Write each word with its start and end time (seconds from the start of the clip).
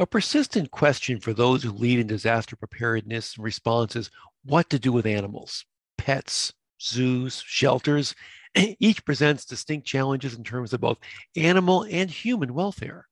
A 0.00 0.06
persistent 0.06 0.70
question 0.70 1.20
for 1.20 1.34
those 1.34 1.62
who 1.62 1.72
lead 1.72 1.98
in 1.98 2.06
disaster 2.06 2.56
preparedness 2.56 3.36
and 3.36 3.44
response 3.44 3.94
is 3.94 4.10
what 4.46 4.70
to 4.70 4.78
do 4.78 4.92
with 4.92 5.04
animals, 5.04 5.66
pets, 5.98 6.54
zoos, 6.80 7.44
shelters. 7.46 8.14
Each 8.80 9.04
presents 9.04 9.44
distinct 9.44 9.86
challenges 9.86 10.34
in 10.34 10.42
terms 10.42 10.72
of 10.72 10.80
both 10.80 10.96
animal 11.36 11.82
and 11.90 12.10
human 12.10 12.54
welfare. 12.54 13.08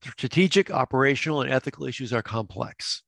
The 0.00 0.08
strategic, 0.12 0.70
operational, 0.70 1.42
and 1.42 1.52
ethical 1.52 1.84
issues 1.84 2.14
are 2.14 2.22
complex. 2.22 3.02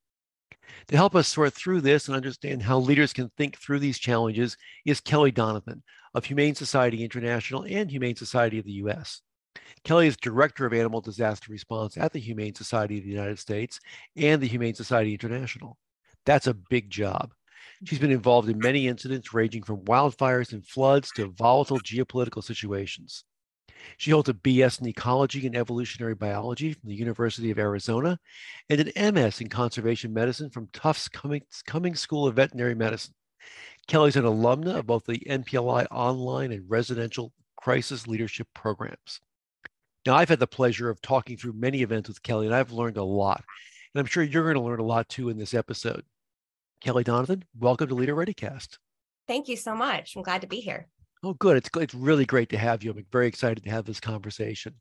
To 0.89 0.97
help 0.97 1.15
us 1.15 1.27
sort 1.29 1.55
through 1.55 1.81
this 1.81 2.09
and 2.09 2.17
understand 2.17 2.63
how 2.63 2.77
leaders 2.79 3.15
can 3.15 3.31
think 3.39 3.57
through 3.57 3.79
these 3.79 3.99
challenges 3.99 4.59
is 4.85 5.01
Kelly 5.01 5.31
Donovan 5.31 5.83
of 6.13 6.27
Humane 6.27 6.57
Society 6.57 7.03
International 7.03 7.65
and 7.65 7.91
Humane 7.91 8.17
Society 8.17 8.59
of 8.59 8.67
the 8.67 8.73
US. 8.73 9.23
Kelly 9.85 10.07
is 10.07 10.17
Director 10.17 10.65
of 10.65 10.73
Animal 10.73 11.03
Disaster 11.03 11.53
Response 11.53 11.99
at 11.99 12.13
the 12.13 12.19
Humane 12.19 12.55
Society 12.55 12.99
of 12.99 13.05
the 13.05 13.11
United 13.11 13.39
States 13.39 13.81
and 14.17 14.41
the 14.41 14.49
Humane 14.49 14.75
Society 14.75 15.13
International. 15.13 15.77
That's 16.25 16.47
a 16.47 16.55
big 16.55 16.89
job. 16.89 17.35
She's 17.85 17.99
been 17.99 18.11
involved 18.11 18.49
in 18.49 18.59
many 18.59 18.89
incidents 18.89 19.35
ranging 19.35 19.63
from 19.63 19.85
wildfires 19.85 20.53
and 20.53 20.67
floods 20.67 21.11
to 21.17 21.27
volatile 21.27 21.81
geopolitical 21.81 22.43
situations. 22.43 23.25
She 23.99 24.11
holds 24.11 24.31
a 24.31 24.35
BS 24.35 24.81
in 24.81 24.89
Ecology 24.89 25.47
and 25.47 25.55
Evolutionary 25.55 26.15
Biology 26.15 26.73
from 26.73 26.89
the 26.89 26.97
University 26.97 27.51
of 27.51 27.59
Arizona 27.59 28.19
and 28.71 28.81
an 28.81 29.15
MS 29.15 29.43
in 29.43 29.51
Conservation 29.51 30.15
Medicine 30.15 30.49
from 30.49 30.69
Tufts 30.73 31.09
Cummings, 31.09 32.01
School 32.01 32.27
of 32.27 32.37
Veterinary 32.37 32.75
Medicine. 32.75 33.15
Kelly's 33.87 34.17
an 34.17 34.25
alumna 34.25 34.79
of 34.79 34.87
both 34.87 35.05
the 35.05 35.23
NPLI 35.29 35.87
online 35.91 36.53
and 36.53 36.71
residential 36.71 37.35
crisis 37.57 38.07
leadership 38.07 38.49
programs. 38.55 39.21
Now, 40.07 40.17
I've 40.17 40.29
had 40.29 40.39
the 40.39 40.47
pleasure 40.47 40.91
of 40.91 41.01
talking 41.01 41.37
through 41.37 41.55
many 41.55 41.81
events 41.81 42.09
with 42.09 42.23
Kelly, 42.23 42.47
and 42.47 42.55
I've 42.55 42.73
learned 42.73 42.99
a 42.99 43.05
lot. 43.05 43.43
And 43.95 44.01
I'm 44.01 44.07
sure 44.07 44.23
you're 44.23 44.43
going 44.43 44.57
to 44.57 44.61
learn 44.61 44.81
a 44.81 44.85
lot 44.85 45.09
too 45.09 45.31
in 45.31 45.39
this 45.39 45.55
episode. 45.55 46.05
Kelly 46.83 47.05
Donovan, 47.05 47.45
welcome 47.59 47.89
to 47.89 47.95
Leader 47.95 48.15
ReadyCast. 48.15 48.77
Thank 49.27 49.49
you 49.49 49.57
so 49.57 49.75
much. 49.75 50.15
I'm 50.15 50.23
glad 50.23 50.43
to 50.43 50.47
be 50.47 50.61
here. 50.61 50.89
Oh, 51.23 51.33
good. 51.33 51.57
It's 51.57 51.71
it's 51.77 51.95
really 51.95 52.27
great 52.27 52.51
to 52.51 52.59
have 52.59 52.85
you. 52.85 52.91
I'm 52.91 53.07
very 53.11 53.27
excited 53.27 53.65
to 53.65 53.71
have 53.71 53.87
this 53.87 54.01
conversation. 54.01 54.75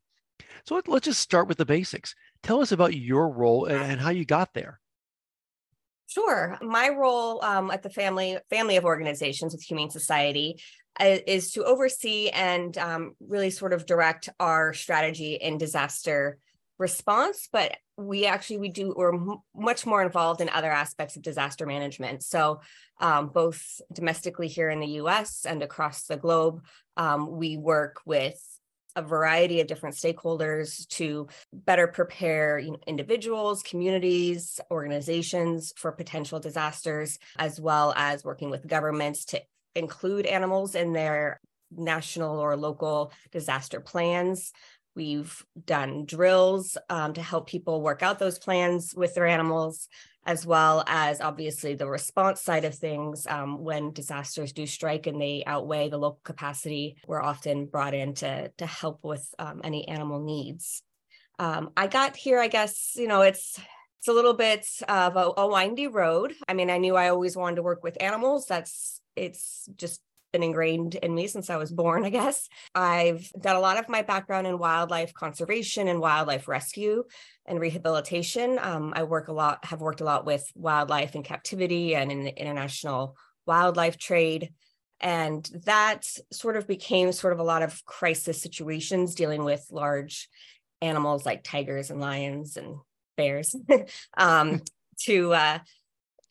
So 0.66 0.74
let, 0.74 0.86
us 0.86 1.00
just 1.00 1.20
start 1.20 1.48
with 1.48 1.56
the 1.56 1.64
basics. 1.64 2.14
Tell 2.42 2.60
us 2.60 2.72
about 2.72 2.94
your 2.94 3.30
role 3.30 3.64
and, 3.64 3.82
and 3.82 4.00
how 4.00 4.10
you 4.10 4.26
got 4.26 4.52
there. 4.52 4.78
Sure. 6.06 6.58
My 6.60 6.90
role 6.90 7.42
um, 7.42 7.70
at 7.70 7.82
the 7.82 7.88
family 7.88 8.36
family 8.50 8.76
of 8.76 8.84
organizations 8.84 9.54
with 9.54 9.62
Humane 9.62 9.88
Society 9.88 10.60
is 11.00 11.52
to 11.52 11.64
oversee 11.64 12.28
and 12.28 12.76
um, 12.78 13.14
really 13.20 13.50
sort 13.50 13.72
of 13.72 13.86
direct 13.86 14.28
our 14.38 14.72
strategy 14.72 15.34
in 15.34 15.58
disaster 15.58 16.38
response 16.78 17.48
but 17.52 17.76
we 17.96 18.26
actually 18.26 18.56
we 18.56 18.68
do 18.68 18.92
we're 18.96 19.12
much 19.54 19.86
more 19.86 20.02
involved 20.02 20.40
in 20.40 20.48
other 20.48 20.70
aspects 20.70 21.16
of 21.16 21.22
disaster 21.22 21.66
management. 21.66 22.22
So 22.22 22.60
um, 23.00 23.28
both 23.28 23.80
domestically 23.92 24.48
here 24.48 24.70
in 24.70 24.80
the 24.80 24.88
us 24.88 25.46
and 25.46 25.62
across 25.62 26.04
the 26.04 26.16
globe 26.16 26.64
um, 26.96 27.30
we 27.30 27.56
work 27.56 28.00
with 28.04 28.40
a 28.96 29.02
variety 29.02 29.60
of 29.60 29.66
different 29.66 29.96
stakeholders 29.96 30.86
to 30.86 31.26
better 31.52 31.88
prepare 31.88 32.58
you 32.58 32.72
know, 32.72 32.78
individuals, 32.86 33.62
communities, 33.62 34.60
organizations 34.70 35.72
for 35.76 35.90
potential 35.90 36.38
disasters, 36.38 37.18
as 37.36 37.60
well 37.60 37.92
as 37.96 38.24
working 38.24 38.50
with 38.50 38.66
governments 38.66 39.24
to 39.24 39.42
include 39.74 40.26
animals 40.26 40.74
in 40.74 40.92
their 40.92 41.40
national 41.70 42.38
or 42.38 42.56
local 42.56 43.12
disaster 43.32 43.80
plans. 43.80 44.52
We've 44.94 45.44
done 45.66 46.04
drills 46.04 46.78
um, 46.88 47.14
to 47.14 47.22
help 47.22 47.48
people 47.48 47.82
work 47.82 48.02
out 48.02 48.18
those 48.18 48.38
plans 48.38 48.94
with 48.94 49.14
their 49.14 49.26
animals, 49.26 49.88
as 50.24 50.46
well 50.46 50.84
as 50.86 51.20
obviously 51.20 51.74
the 51.74 51.88
response 51.88 52.40
side 52.40 52.64
of 52.64 52.76
things. 52.76 53.26
Um, 53.26 53.58
when 53.64 53.92
disasters 53.92 54.52
do 54.52 54.66
strike 54.66 55.08
and 55.08 55.20
they 55.20 55.42
outweigh 55.46 55.88
the 55.88 55.98
local 55.98 56.20
capacity, 56.22 56.96
we're 57.08 57.22
often 57.22 57.66
brought 57.66 57.94
in 57.94 58.14
to, 58.14 58.52
to 58.56 58.66
help 58.66 59.00
with 59.02 59.28
um, 59.40 59.62
any 59.64 59.88
animal 59.88 60.20
needs. 60.20 60.82
Um, 61.40 61.70
I 61.76 61.88
got 61.88 62.14
here, 62.14 62.38
I 62.38 62.46
guess, 62.46 62.92
you 62.94 63.08
know, 63.08 63.22
it's 63.22 63.58
it's 63.98 64.08
a 64.08 64.12
little 64.12 64.34
bit 64.34 64.66
of 64.86 65.16
a, 65.16 65.32
a 65.38 65.48
windy 65.48 65.86
road. 65.86 66.34
I 66.46 66.52
mean, 66.52 66.70
I 66.70 66.76
knew 66.76 66.94
I 66.94 67.08
always 67.08 67.36
wanted 67.36 67.56
to 67.56 67.62
work 67.62 67.82
with 67.82 68.00
animals. 68.02 68.46
That's 68.46 69.00
it's 69.16 69.68
just 69.76 70.00
been 70.34 70.42
ingrained 70.42 70.96
in 70.96 71.14
me 71.14 71.28
since 71.28 71.48
I 71.48 71.56
was 71.56 71.70
born, 71.70 72.04
I 72.04 72.10
guess. 72.10 72.48
I've 72.74 73.30
done 73.40 73.54
a 73.54 73.60
lot 73.60 73.78
of 73.78 73.88
my 73.88 74.02
background 74.02 74.48
in 74.48 74.58
wildlife 74.58 75.14
conservation 75.14 75.86
and 75.86 76.00
wildlife 76.00 76.48
rescue 76.48 77.04
and 77.46 77.60
rehabilitation. 77.60 78.58
Um, 78.60 78.92
I 78.96 79.04
work 79.04 79.28
a 79.28 79.32
lot, 79.32 79.64
have 79.64 79.80
worked 79.80 80.00
a 80.00 80.04
lot 80.04 80.26
with 80.26 80.44
wildlife 80.56 81.14
in 81.14 81.22
captivity 81.22 81.94
and 81.94 82.10
in 82.10 82.24
the 82.24 82.36
international 82.36 83.16
wildlife 83.46 83.96
trade. 83.96 84.52
And 85.00 85.48
that 85.66 86.04
sort 86.32 86.56
of 86.56 86.66
became 86.66 87.12
sort 87.12 87.32
of 87.32 87.38
a 87.38 87.44
lot 87.44 87.62
of 87.62 87.84
crisis 87.84 88.42
situations 88.42 89.14
dealing 89.14 89.44
with 89.44 89.64
large 89.70 90.28
animals 90.82 91.24
like 91.24 91.44
tigers 91.44 91.90
and 91.90 92.00
lions 92.00 92.56
and 92.56 92.78
bears 93.16 93.54
um, 94.16 94.62
to 95.02 95.32
uh, 95.32 95.58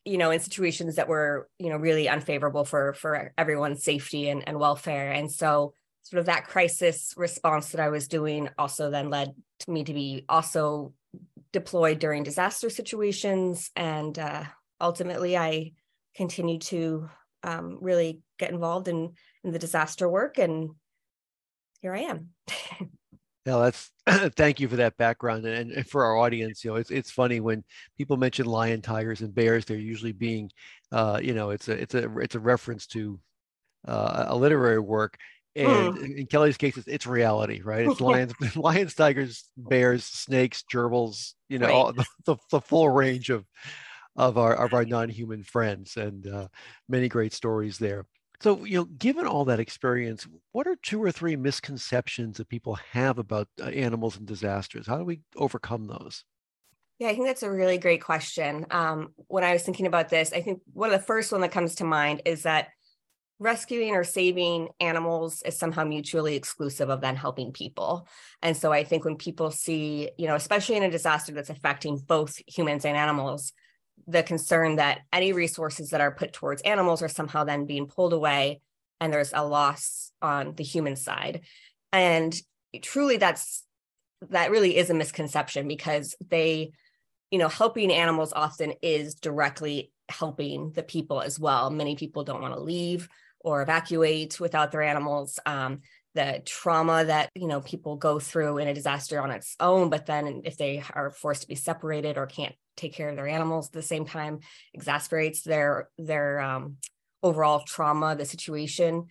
you 0.06 0.18
know 0.18 0.32
in 0.32 0.40
situations 0.40 0.96
that 0.96 1.08
were 1.08 1.50
you 1.60 1.70
know 1.70 1.78
really 1.78 2.10
unfavorable 2.10 2.66
for 2.66 2.94
for 2.94 3.34
everyone's 3.38 3.84
safety 3.84 4.30
and, 4.30 4.48
and 4.48 4.60
welfare. 4.60 5.12
And 5.12 5.32
so 5.32 5.74
sort 6.04 6.20
of 6.20 6.26
that 6.26 6.48
crisis 6.48 7.14
response 7.16 7.70
that 7.70 7.80
i 7.80 7.88
was 7.88 8.10
doing 8.10 8.50
also 8.58 8.90
then 8.90 9.10
led 9.10 9.34
to 9.60 9.72
me 9.72 9.86
to 9.86 9.94
be 9.94 10.26
also 10.28 10.94
deployed 11.54 12.00
during 12.00 12.24
disaster 12.24 12.70
situations. 12.70 13.72
And 13.76 14.18
uh, 14.20 14.44
ultimately 14.82 15.38
i 15.38 15.72
continued 16.16 16.62
to 16.62 17.10
um, 17.44 17.78
really 17.82 18.22
get 18.38 18.52
involved 18.52 18.88
in 18.88 19.14
in 19.44 19.52
the 19.52 19.60
disaster 19.60 20.10
work. 20.10 20.38
And 20.38 20.72
here 21.82 21.94
i 21.94 22.02
am 22.02 22.30
Yeah, 23.46 23.58
that's 23.58 23.92
thank 24.36 24.60
you 24.60 24.68
for 24.70 24.78
that 24.78 24.96
background 24.98 25.46
and, 25.46 25.72
and, 25.72 25.88
for 25.88 26.06
our 26.06 26.18
audience. 26.18 26.64
You 26.64 26.72
know, 26.72 26.78
it's 26.78 26.92
it's 26.92 27.12
funny 27.12 27.42
when 27.42 27.64
people 27.98 28.16
mention 28.16 28.46
lion, 28.46 28.82
tigers, 28.82 29.22
and 29.22 29.36
bears. 29.36 29.66
They're 29.66 29.78
usually 29.78 30.14
being, 30.14 30.50
uh, 30.92 31.20
you 31.22 31.34
know, 31.34 31.50
it's 31.50 31.68
a 31.68 31.74
it's 31.74 31.94
a 31.94 32.20
it's 32.20 32.36
a 32.36 32.40
reference 32.40 32.88
to 32.88 33.20
uh, 33.88 34.26
a 34.28 34.36
literary 34.36 34.80
work. 34.80 35.18
And 35.56 35.96
mm. 35.96 36.18
in 36.18 36.26
Kelly's 36.26 36.58
case, 36.58 36.78
it's, 36.78 36.88
it's 36.88 37.06
reality, 37.06 37.62
right? 37.62 37.88
It's 37.88 38.02
lions, 38.02 38.34
lions, 38.56 38.96
tigers, 38.96 39.50
bears, 39.58 40.06
snakes, 40.06 40.64
gerbils. 40.72 41.34
You 41.50 41.60
know, 41.60 41.68
right. 41.68 41.76
all, 41.76 41.94
the, 41.94 42.06
the, 42.26 42.38
the 42.50 42.62
full 42.62 42.90
range 42.90 43.30
of 43.30 43.46
of 44.16 44.38
our 44.38 44.56
of 44.56 44.74
our 44.74 44.86
non-human 44.86 45.44
friends, 45.44 45.98
and 45.98 46.26
uh, 46.28 46.48
many 46.88 47.10
great 47.10 47.34
stories 47.34 47.78
there. 47.78 48.06
So, 48.44 48.66
you 48.66 48.76
know, 48.76 48.84
given 48.84 49.26
all 49.26 49.46
that 49.46 49.62
experience, 49.62 50.28
what 50.52 50.68
are 50.68 50.76
two 50.76 51.02
or 51.02 51.14
three 51.14 51.38
misconceptions 51.38 52.36
that 52.38 52.50
people 52.50 52.76
have 52.92 53.18
about 53.18 53.48
uh, 53.62 53.68
animals 53.68 54.18
and 54.18 54.28
disasters? 54.28 54.86
How 54.86 54.98
do 54.98 55.06
we 55.06 55.22
overcome 55.38 55.88
those? 55.88 56.26
Yeah, 57.00 57.08
I 57.08 57.14
think 57.14 57.26
that's 57.26 57.44
a 57.44 57.50
really 57.50 57.78
great 57.78 58.04
question. 58.04 58.66
Um, 58.70 59.14
when 59.28 59.46
I 59.46 59.54
was 59.54 59.64
thinking 59.64 59.88
about 59.88 60.10
this, 60.10 60.34
I 60.34 60.42
think 60.42 60.60
one 60.74 60.92
of 60.92 61.00
the 61.00 61.06
first 61.06 61.32
one 61.32 61.40
that 61.40 61.54
comes 61.54 61.76
to 61.76 61.86
mind 61.86 62.24
is 62.26 62.44
that 62.44 62.68
rescuing 63.40 63.96
or 63.96 64.04
saving 64.04 64.70
animals 64.82 65.42
is 65.44 65.58
somehow 65.58 65.86
mutually 65.86 66.36
exclusive 66.36 66.90
of 66.90 67.00
then 67.00 67.16
helping 67.16 67.54
people. 67.54 68.10
And 68.42 68.58
so 68.58 68.74
I 68.74 68.84
think 68.84 69.06
when 69.06 69.16
people 69.16 69.52
see, 69.52 70.12
you 70.18 70.28
know, 70.28 70.36
especially 70.36 70.76
in 70.76 70.84
a 70.84 70.92
disaster 70.92 71.32
that's 71.32 71.50
affecting 71.50 71.98
both 71.98 72.36
humans 72.46 72.84
and 72.84 72.98
animals, 72.98 73.54
the 74.08 74.24
concern 74.24 74.78
that 74.78 75.02
any 75.12 75.34
resources 75.34 75.92
that 75.92 76.02
are 76.02 76.12
put 76.12 76.34
towards 76.34 76.62
animals 76.64 77.02
are 77.02 77.08
somehow 77.08 77.44
then 77.44 77.66
being 77.66 77.88
pulled 77.88 78.14
away 78.14 78.62
and 79.00 79.12
there's 79.12 79.34
a 79.34 79.46
loss 79.46 80.12
on 80.22 80.56
the 80.56 80.64
human 80.64 80.96
side. 80.96 81.42
And 81.92 82.36
truly 82.82 83.18
that's 83.18 83.64
that 84.30 84.52
really 84.52 84.78
is 84.78 84.90
a 84.90 84.94
misconception 84.94 85.68
because 85.68 86.16
they 86.30 86.72
you 87.30 87.40
know 87.40 87.50
helping 87.50 87.92
animals 87.92 88.34
often 88.34 88.74
is 88.82 89.16
directly 89.16 89.92
helping 90.10 90.72
the 90.72 90.84
people 90.84 91.22
as 91.22 91.40
well. 91.40 91.70
Many 91.70 91.96
people 91.96 92.24
don't 92.24 92.42
want 92.42 92.54
to 92.54 92.60
leave 92.60 93.10
or 93.40 93.62
evacuate 93.62 94.40
without 94.40 94.72
their 94.72 94.84
animals. 94.84 95.40
Um, 95.46 95.82
the 96.16 96.42
trauma 96.46 97.06
that 97.06 97.30
you 97.36 97.48
know 97.48 97.62
people 97.62 97.96
go 97.96 98.20
through 98.20 98.60
in 98.60 98.68
a 98.68 98.74
disaster 98.74 99.22
on 99.22 99.32
its 99.32 99.56
own 99.60 99.90
but 99.90 100.06
then 100.06 100.44
if 100.46 100.58
they 100.58 100.84
are 100.94 101.10
forced 101.10 101.42
to 101.42 101.48
be 101.48 101.56
separated 101.56 102.18
or 102.18 102.28
can't 102.28 102.56
take 102.76 102.94
care 102.94 103.10
of 103.10 103.16
their 103.16 103.28
animals 103.28 103.68
at 103.68 103.74
the 103.74 103.82
same 103.82 104.06
time 104.06 104.40
exasperates 104.74 105.42
their 105.42 105.90
their 105.98 106.40
um, 106.40 106.78
overall 107.22 107.62
trauma 107.62 108.16
the 108.16 108.26
situation. 108.26 109.08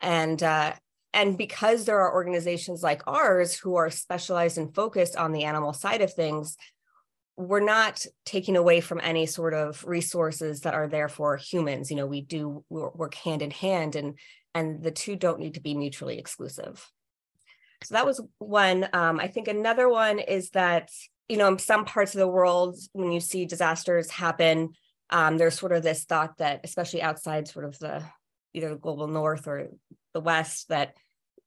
And 0.00 0.42
uh, 0.42 0.74
and 1.12 1.38
because 1.38 1.84
there 1.84 2.00
are 2.00 2.14
organizations 2.14 2.82
like 2.82 3.02
ours 3.06 3.56
who 3.56 3.76
are 3.76 3.90
specialized 3.90 4.58
and 4.58 4.74
focused 4.74 5.16
on 5.16 5.32
the 5.32 5.44
animal 5.44 5.72
side 5.72 6.02
of 6.02 6.12
things 6.12 6.56
we're 7.36 7.60
not 7.60 8.04
taking 8.24 8.56
away 8.56 8.80
from 8.80 9.00
any 9.02 9.26
sort 9.26 9.54
of 9.54 9.84
resources 9.84 10.60
that 10.60 10.74
are 10.74 10.86
there 10.86 11.08
for 11.08 11.36
humans. 11.36 11.90
You 11.90 11.96
know 11.96 12.06
we 12.06 12.20
do 12.20 12.64
work 12.68 13.14
hand 13.14 13.42
in 13.42 13.50
hand 13.50 13.96
and 13.96 14.18
and 14.54 14.82
the 14.82 14.92
two 14.92 15.16
don't 15.16 15.40
need 15.40 15.54
to 15.54 15.60
be 15.60 15.74
mutually 15.74 16.18
exclusive. 16.18 16.88
So 17.82 17.94
that 17.94 18.06
was 18.06 18.22
one. 18.38 18.88
Um, 18.92 19.18
i 19.18 19.26
think 19.26 19.48
another 19.48 19.88
one 19.88 20.18
is 20.18 20.50
that 20.50 20.90
you 21.28 21.36
know 21.36 21.48
in 21.48 21.58
some 21.58 21.84
parts 21.84 22.14
of 22.14 22.18
the 22.18 22.28
world 22.28 22.76
when 22.92 23.12
you 23.12 23.20
see 23.20 23.44
disasters 23.44 24.10
happen 24.10 24.70
um, 25.10 25.36
there's 25.36 25.58
sort 25.58 25.72
of 25.72 25.82
this 25.82 26.04
thought 26.04 26.38
that 26.38 26.60
especially 26.64 27.02
outside 27.02 27.46
sort 27.46 27.64
of 27.64 27.78
the 27.78 28.02
either 28.52 28.70
the 28.70 28.76
global 28.76 29.06
north 29.06 29.46
or 29.46 29.68
the 30.12 30.20
west 30.20 30.68
that 30.68 30.94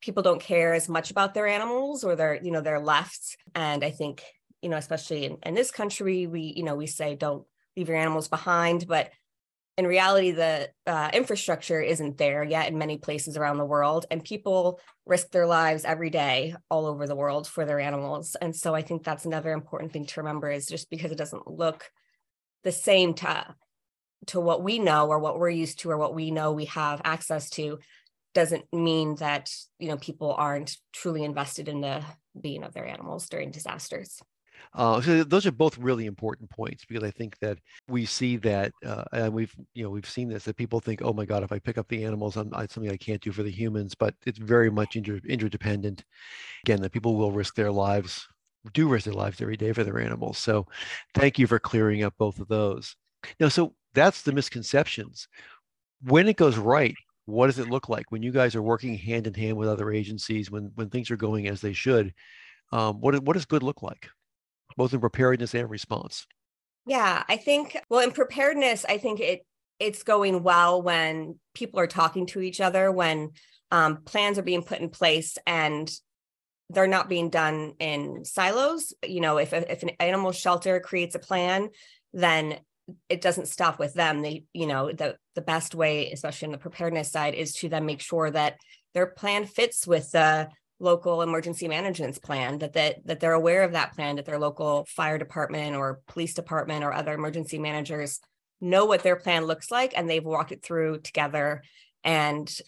people 0.01 0.23
don't 0.23 0.41
care 0.41 0.73
as 0.73 0.87
much 0.87 1.09
about 1.09 1.33
their 1.33 1.47
animals 1.47 2.03
or 2.03 2.15
their 2.15 2.35
you 2.35 2.51
know 2.51 2.61
their 2.61 2.79
left. 2.79 3.37
And 3.55 3.83
i 3.83 3.91
think 3.91 4.23
you 4.61 4.69
know 4.69 4.77
especially 4.77 5.25
in, 5.25 5.37
in 5.43 5.53
this 5.53 5.71
country 5.71 6.27
we 6.27 6.53
you 6.55 6.63
know 6.63 6.75
we 6.75 6.87
say 6.87 7.15
don't 7.15 7.45
leave 7.75 7.89
your 7.89 7.97
animals 7.97 8.27
behind 8.27 8.87
but 8.87 9.11
in 9.77 9.85
reality 9.85 10.31
the 10.31 10.69
uh, 10.85 11.09
infrastructure 11.13 11.79
isn't 11.79 12.17
there 12.17 12.43
yet 12.43 12.67
in 12.67 12.77
many 12.77 12.97
places 12.97 13.37
around 13.37 13.57
the 13.57 13.65
world 13.65 14.05
and 14.09 14.23
people 14.23 14.79
risk 15.05 15.29
their 15.31 15.45
lives 15.45 15.85
every 15.85 16.09
day 16.09 16.55
all 16.69 16.85
over 16.85 17.07
the 17.07 17.15
world 17.15 17.47
for 17.47 17.63
their 17.63 17.79
animals. 17.79 18.35
And 18.41 18.55
so 18.55 18.73
i 18.73 18.81
think 18.81 19.03
that's 19.03 19.25
another 19.25 19.51
important 19.51 19.93
thing 19.93 20.05
to 20.05 20.19
remember 20.19 20.49
is 20.49 20.65
just 20.65 20.89
because 20.89 21.11
it 21.11 21.17
doesn't 21.17 21.47
look 21.47 21.89
the 22.63 22.71
same 22.71 23.13
to 23.15 23.55
to 24.25 24.39
what 24.39 24.63
we 24.63 24.79
know 24.79 25.07
or 25.07 25.19
what 25.19 25.39
we're 25.39 25.49
used 25.49 25.79
to 25.79 25.91
or 25.91 25.97
what 25.97 26.15
we 26.15 26.31
know 26.31 26.51
we 26.51 26.65
have 26.65 27.01
access 27.03 27.49
to 27.51 27.79
doesn't 28.33 28.65
mean 28.73 29.15
that 29.15 29.51
you 29.79 29.87
know 29.87 29.97
people 29.97 30.33
aren't 30.33 30.77
truly 30.91 31.23
invested 31.23 31.67
in 31.67 31.81
the 31.81 32.03
being 32.39 32.63
of 32.63 32.73
their 32.73 32.87
animals 32.87 33.29
during 33.29 33.51
disasters 33.51 34.21
uh, 34.73 35.01
so 35.01 35.23
those 35.23 35.45
are 35.45 35.51
both 35.51 35.77
really 35.77 36.05
important 36.05 36.49
points 36.49 36.85
because 36.85 37.03
I 37.03 37.11
think 37.11 37.37
that 37.39 37.57
we 37.87 38.05
see 38.05 38.37
that, 38.37 38.71
uh, 38.85 39.03
and 39.11 39.33
we've 39.33 39.55
you 39.73 39.83
know 39.83 39.89
we've 39.89 40.09
seen 40.09 40.29
this 40.29 40.43
that 40.45 40.55
people 40.55 40.79
think, 40.79 41.01
oh 41.03 41.13
my 41.13 41.25
God, 41.25 41.43
if 41.43 41.51
I 41.51 41.59
pick 41.59 41.77
up 41.77 41.87
the 41.87 42.03
animals, 42.03 42.37
I'm, 42.37 42.51
it's 42.57 42.73
something 42.73 42.91
I 42.91 42.97
can't 42.97 43.21
do 43.21 43.31
for 43.31 43.43
the 43.43 43.51
humans. 43.51 43.95
But 43.95 44.13
it's 44.25 44.37
very 44.37 44.69
much 44.69 44.95
inter- 44.95 45.21
interdependent. 45.27 46.03
Again, 46.65 46.81
that 46.81 46.91
people 46.91 47.15
will 47.15 47.31
risk 47.31 47.55
their 47.55 47.71
lives, 47.71 48.27
do 48.73 48.87
risk 48.87 49.05
their 49.05 49.13
lives 49.13 49.41
every 49.41 49.57
day 49.57 49.73
for 49.73 49.83
their 49.83 49.99
animals. 49.99 50.37
So, 50.37 50.67
thank 51.13 51.39
you 51.39 51.47
for 51.47 51.59
clearing 51.59 52.03
up 52.03 52.13
both 52.17 52.39
of 52.39 52.47
those. 52.47 52.95
Now, 53.39 53.49
so 53.49 53.73
that's 53.93 54.21
the 54.21 54.31
misconceptions. 54.31 55.27
When 56.03 56.27
it 56.27 56.37
goes 56.37 56.57
right, 56.57 56.95
what 57.25 57.47
does 57.47 57.59
it 57.59 57.69
look 57.69 57.89
like 57.89 58.11
when 58.11 58.23
you 58.23 58.31
guys 58.31 58.55
are 58.55 58.61
working 58.61 58.97
hand 58.97 59.27
in 59.27 59.33
hand 59.33 59.57
with 59.57 59.69
other 59.69 59.91
agencies 59.91 60.49
when 60.49 60.71
when 60.75 60.89
things 60.89 61.11
are 61.11 61.17
going 61.17 61.47
as 61.47 61.61
they 61.61 61.73
should? 61.73 62.13
Um, 62.71 62.99
what 63.01 63.17
what 63.23 63.33
does 63.33 63.45
good 63.45 63.63
look 63.63 63.81
like? 63.81 64.09
Both 64.77 64.93
in 64.93 65.01
preparedness 65.01 65.53
and 65.53 65.69
response? 65.69 66.25
Yeah, 66.85 67.23
I 67.27 67.35
think 67.35 67.77
well 67.89 67.99
in 67.99 68.11
preparedness, 68.11 68.85
I 68.87 68.97
think 68.97 69.19
it 69.19 69.45
it's 69.79 70.03
going 70.03 70.41
well 70.41 70.81
when 70.81 71.39
people 71.53 71.79
are 71.79 71.87
talking 71.87 72.25
to 72.27 72.41
each 72.41 72.61
other, 72.61 72.91
when 72.91 73.31
um, 73.71 73.97
plans 74.03 74.39
are 74.39 74.43
being 74.43 74.63
put 74.63 74.79
in 74.79 74.89
place 74.89 75.37
and 75.45 75.91
they're 76.69 76.87
not 76.87 77.09
being 77.09 77.29
done 77.29 77.73
in 77.79 78.23
silos. 78.25 78.93
You 79.05 79.21
know, 79.21 79.37
if 79.37 79.53
if 79.53 79.83
an 79.83 79.91
animal 79.99 80.31
shelter 80.31 80.79
creates 80.79 81.15
a 81.15 81.19
plan, 81.19 81.69
then 82.13 82.59
it 83.09 83.21
doesn't 83.21 83.47
stop 83.47 83.79
with 83.79 83.93
them. 83.93 84.21
They, 84.21 84.45
you 84.53 84.67
know, 84.67 84.91
the 84.91 85.17
the 85.35 85.41
best 85.41 85.75
way, 85.75 86.11
especially 86.11 86.47
on 86.47 86.51
the 86.53 86.57
preparedness 86.57 87.11
side, 87.11 87.33
is 87.33 87.53
to 87.55 87.69
then 87.69 87.85
make 87.85 88.01
sure 88.01 88.31
that 88.31 88.57
their 88.93 89.07
plan 89.07 89.45
fits 89.45 89.85
with 89.85 90.11
the 90.11 90.49
local 90.79 91.21
emergency 91.21 91.67
management's 91.67 92.19
plan 92.19 92.59
that, 92.59 92.73
that 92.73 93.05
that 93.05 93.19
they're 93.19 93.33
aware 93.33 93.63
of 93.63 93.71
that 93.71 93.93
plan 93.93 94.17
that 94.17 94.25
their 94.25 94.39
local 94.39 94.85
fire 94.87 95.17
department 95.17 95.75
or 95.75 96.01
police 96.07 96.33
department 96.33 96.83
or 96.83 96.93
other 96.93 97.13
emergency 97.13 97.57
managers 97.57 98.19
know 98.61 98.85
what 98.85 99.03
their 99.03 99.15
plan 99.15 99.45
looks 99.45 99.71
like 99.71 99.93
and 99.95 100.09
they've 100.09 100.23
walked 100.23 100.51
it 100.51 100.63
through 100.63 100.99
together 100.99 101.63
and 102.03 102.59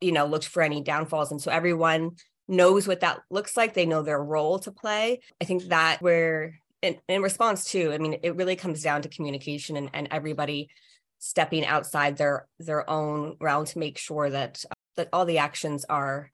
you 0.00 0.12
know 0.12 0.26
looked 0.26 0.46
for 0.46 0.62
any 0.62 0.82
downfalls. 0.82 1.30
And 1.30 1.40
so 1.40 1.50
everyone 1.50 2.12
knows 2.46 2.86
what 2.86 3.00
that 3.00 3.20
looks 3.30 3.56
like. 3.56 3.74
They 3.74 3.86
know 3.86 4.02
their 4.02 4.22
role 4.22 4.58
to 4.60 4.70
play. 4.70 5.20
I 5.40 5.44
think 5.44 5.64
that 5.64 6.00
where 6.00 6.58
in, 6.82 6.96
in 7.08 7.22
response 7.22 7.64
to 7.72 7.92
i 7.92 7.98
mean 7.98 8.18
it 8.22 8.36
really 8.36 8.56
comes 8.56 8.82
down 8.82 9.02
to 9.02 9.08
communication 9.08 9.76
and, 9.76 9.90
and 9.92 10.08
everybody 10.10 10.68
stepping 11.18 11.66
outside 11.66 12.16
their 12.16 12.46
their 12.58 12.88
own 12.88 13.36
realm 13.40 13.64
to 13.64 13.78
make 13.78 13.98
sure 13.98 14.30
that 14.30 14.62
that 14.96 15.08
all 15.12 15.24
the 15.24 15.38
actions 15.38 15.84
are 15.88 16.30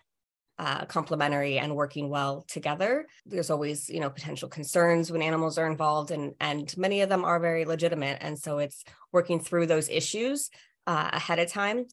uh, 0.59 0.85
complementary 0.85 1.59
and 1.59 1.75
working 1.75 2.09
well 2.09 2.45
together. 2.49 3.07
There's 3.27 3.51
always, 3.51 3.91
you 3.91 4.01
know, 4.01 4.11
potential 4.11 4.49
concerns 4.49 5.11
when 5.11 5.23
animals 5.23 5.59
are 5.59 5.67
involved, 5.67 6.11
and 6.11 6.35
and 6.41 6.75
many 6.77 7.01
of 7.01 7.09
them 7.09 7.25
are 7.25 7.41
very 7.41 7.65
legitimate. 7.65 8.19
And 8.21 8.39
so 8.39 8.59
it's 8.59 8.85
working 9.13 9.41
through 9.41 9.67
those 9.67 9.89
issues 9.89 10.51
uh, 10.87 11.11
ahead 11.13 11.39
of 11.39 11.51
time. 11.51 11.87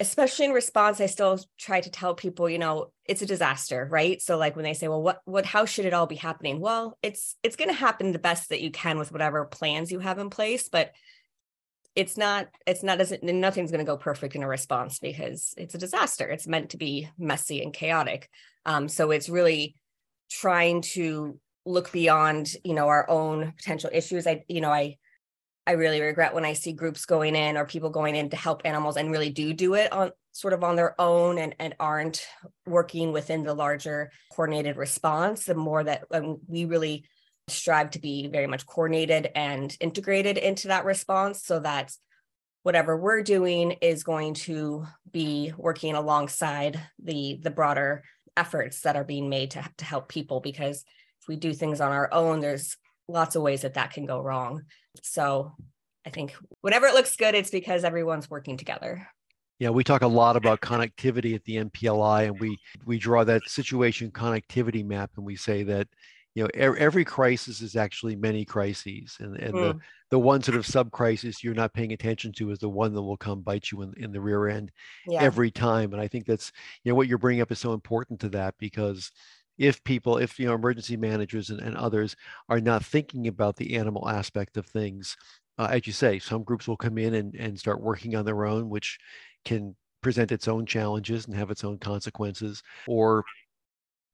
Especially 0.00 0.44
in 0.46 0.50
response, 0.52 1.00
I 1.00 1.06
still 1.06 1.38
try 1.56 1.80
to 1.80 1.90
tell 1.90 2.14
people, 2.14 2.50
you 2.50 2.58
know, 2.58 2.90
it's 3.04 3.22
a 3.22 3.26
disaster, 3.26 3.86
right? 3.88 4.20
So 4.20 4.36
like 4.36 4.56
when 4.56 4.64
they 4.64 4.74
say, 4.74 4.88
well, 4.88 5.02
what 5.02 5.20
what 5.24 5.46
how 5.46 5.66
should 5.66 5.86
it 5.86 5.94
all 5.94 6.06
be 6.06 6.16
happening? 6.16 6.60
Well, 6.60 6.98
it's 7.02 7.36
it's 7.42 7.56
going 7.56 7.70
to 7.70 7.74
happen 7.74 8.12
the 8.12 8.18
best 8.18 8.48
that 8.48 8.60
you 8.60 8.70
can 8.70 8.98
with 8.98 9.12
whatever 9.12 9.44
plans 9.44 9.92
you 9.92 10.00
have 10.00 10.18
in 10.18 10.30
place, 10.30 10.68
but 10.68 10.92
it's 11.94 12.16
not 12.16 12.48
it's 12.66 12.82
not 12.82 13.00
as 13.00 13.14
nothing's 13.22 13.70
going 13.70 13.84
to 13.84 13.90
go 13.90 13.96
perfect 13.96 14.34
in 14.34 14.42
a 14.42 14.48
response 14.48 14.98
because 14.98 15.54
it's 15.56 15.74
a 15.74 15.78
disaster. 15.78 16.28
It's 16.28 16.46
meant 16.46 16.70
to 16.70 16.76
be 16.76 17.08
messy 17.18 17.62
and 17.62 17.72
chaotic. 17.72 18.28
Um, 18.66 18.88
so 18.88 19.10
it's 19.10 19.28
really 19.28 19.76
trying 20.30 20.82
to 20.82 21.38
look 21.64 21.92
beyond 21.92 22.52
you 22.64 22.74
know 22.74 22.88
our 22.88 23.08
own 23.08 23.52
potential 23.56 23.90
issues. 23.92 24.26
I 24.26 24.44
you 24.48 24.60
know 24.60 24.70
i 24.70 24.96
i 25.66 25.72
really 25.72 26.00
regret 26.00 26.34
when 26.34 26.44
i 26.44 26.52
see 26.52 26.74
groups 26.74 27.06
going 27.06 27.34
in 27.34 27.56
or 27.56 27.64
people 27.64 27.88
going 27.88 28.16
in 28.16 28.28
to 28.28 28.36
help 28.36 28.62
animals 28.66 28.98
and 28.98 29.10
really 29.10 29.30
do 29.30 29.54
do 29.54 29.72
it 29.74 29.90
on 29.92 30.10
sort 30.32 30.52
of 30.52 30.62
on 30.62 30.76
their 30.76 31.00
own 31.00 31.38
and 31.38 31.54
and 31.58 31.74
aren't 31.80 32.26
working 32.66 33.12
within 33.12 33.44
the 33.44 33.54
larger 33.54 34.10
coordinated 34.30 34.76
response 34.76 35.46
the 35.46 35.54
more 35.54 35.82
that 35.82 36.04
um, 36.10 36.38
we 36.48 36.66
really 36.66 37.06
strive 37.48 37.90
to 37.90 37.98
be 37.98 38.28
very 38.28 38.46
much 38.46 38.66
coordinated 38.66 39.30
and 39.34 39.76
integrated 39.80 40.38
into 40.38 40.68
that 40.68 40.84
response 40.84 41.44
so 41.44 41.60
that 41.60 41.92
whatever 42.62 42.96
we're 42.96 43.22
doing 43.22 43.72
is 43.82 44.04
going 44.04 44.34
to 44.34 44.86
be 45.10 45.52
working 45.56 45.94
alongside 45.94 46.80
the 47.02 47.38
the 47.42 47.50
broader 47.50 48.02
efforts 48.36 48.80
that 48.80 48.96
are 48.96 49.04
being 49.04 49.28
made 49.28 49.52
to, 49.52 49.64
to 49.76 49.84
help 49.84 50.08
people 50.08 50.40
because 50.40 50.84
if 51.20 51.28
we 51.28 51.36
do 51.36 51.52
things 51.52 51.80
on 51.80 51.92
our 51.92 52.12
own 52.12 52.40
there's 52.40 52.76
lots 53.06 53.36
of 53.36 53.42
ways 53.42 53.60
that 53.62 53.74
that 53.74 53.92
can 53.92 54.06
go 54.06 54.20
wrong. 54.20 54.62
So 55.02 55.52
i 56.06 56.10
think 56.10 56.34
whenever 56.62 56.86
it 56.86 56.94
looks 56.94 57.16
good 57.16 57.34
it's 57.34 57.50
because 57.50 57.84
everyone's 57.84 58.30
working 58.30 58.56
together. 58.56 59.06
Yeah, 59.60 59.70
we 59.70 59.84
talk 59.84 60.02
a 60.02 60.08
lot 60.08 60.34
about 60.34 60.60
connectivity 60.60 61.36
at 61.36 61.44
the 61.44 61.56
NPLI, 61.56 62.26
and 62.26 62.40
we 62.40 62.58
we 62.84 62.98
draw 62.98 63.22
that 63.22 63.42
situation 63.46 64.10
connectivity 64.10 64.84
map, 64.84 65.12
and 65.16 65.24
we 65.24 65.36
say 65.36 65.62
that 65.62 65.86
you 66.34 66.42
know 66.42 66.50
every 66.54 67.04
crisis 67.04 67.60
is 67.60 67.76
actually 67.76 68.16
many 68.16 68.44
crises 68.44 69.16
and, 69.20 69.36
and 69.36 69.54
mm. 69.54 69.72
the, 69.72 69.80
the 70.10 70.18
one 70.18 70.42
sort 70.42 70.56
of 70.56 70.66
sub 70.66 70.90
crisis 70.90 71.42
you're 71.42 71.54
not 71.54 71.72
paying 71.72 71.92
attention 71.92 72.32
to 72.32 72.50
is 72.50 72.58
the 72.58 72.68
one 72.68 72.92
that 72.92 73.02
will 73.02 73.16
come 73.16 73.40
bite 73.40 73.70
you 73.70 73.82
in, 73.82 73.94
in 73.96 74.12
the 74.12 74.20
rear 74.20 74.48
end 74.48 74.70
yeah. 75.06 75.20
every 75.20 75.50
time 75.50 75.92
and 75.92 76.02
i 76.02 76.08
think 76.08 76.26
that's 76.26 76.52
you 76.82 76.90
know 76.90 76.96
what 76.96 77.08
you're 77.08 77.18
bringing 77.18 77.42
up 77.42 77.52
is 77.52 77.58
so 77.58 77.72
important 77.72 78.20
to 78.20 78.28
that 78.28 78.54
because 78.58 79.10
if 79.58 79.82
people 79.84 80.18
if 80.18 80.38
you 80.38 80.46
know 80.46 80.54
emergency 80.54 80.96
managers 80.96 81.50
and, 81.50 81.60
and 81.60 81.76
others 81.76 82.16
are 82.48 82.60
not 82.60 82.84
thinking 82.84 83.28
about 83.28 83.56
the 83.56 83.76
animal 83.76 84.08
aspect 84.08 84.56
of 84.56 84.66
things 84.66 85.16
uh, 85.58 85.68
as 85.70 85.86
you 85.86 85.92
say 85.92 86.18
some 86.18 86.42
groups 86.42 86.66
will 86.66 86.76
come 86.76 86.98
in 86.98 87.14
and, 87.14 87.34
and 87.36 87.58
start 87.58 87.80
working 87.80 88.16
on 88.16 88.24
their 88.24 88.44
own 88.44 88.68
which 88.68 88.98
can 89.44 89.76
present 90.02 90.32
its 90.32 90.48
own 90.48 90.66
challenges 90.66 91.26
and 91.26 91.34
have 91.34 91.50
its 91.50 91.64
own 91.64 91.78
consequences 91.78 92.62
or 92.86 93.24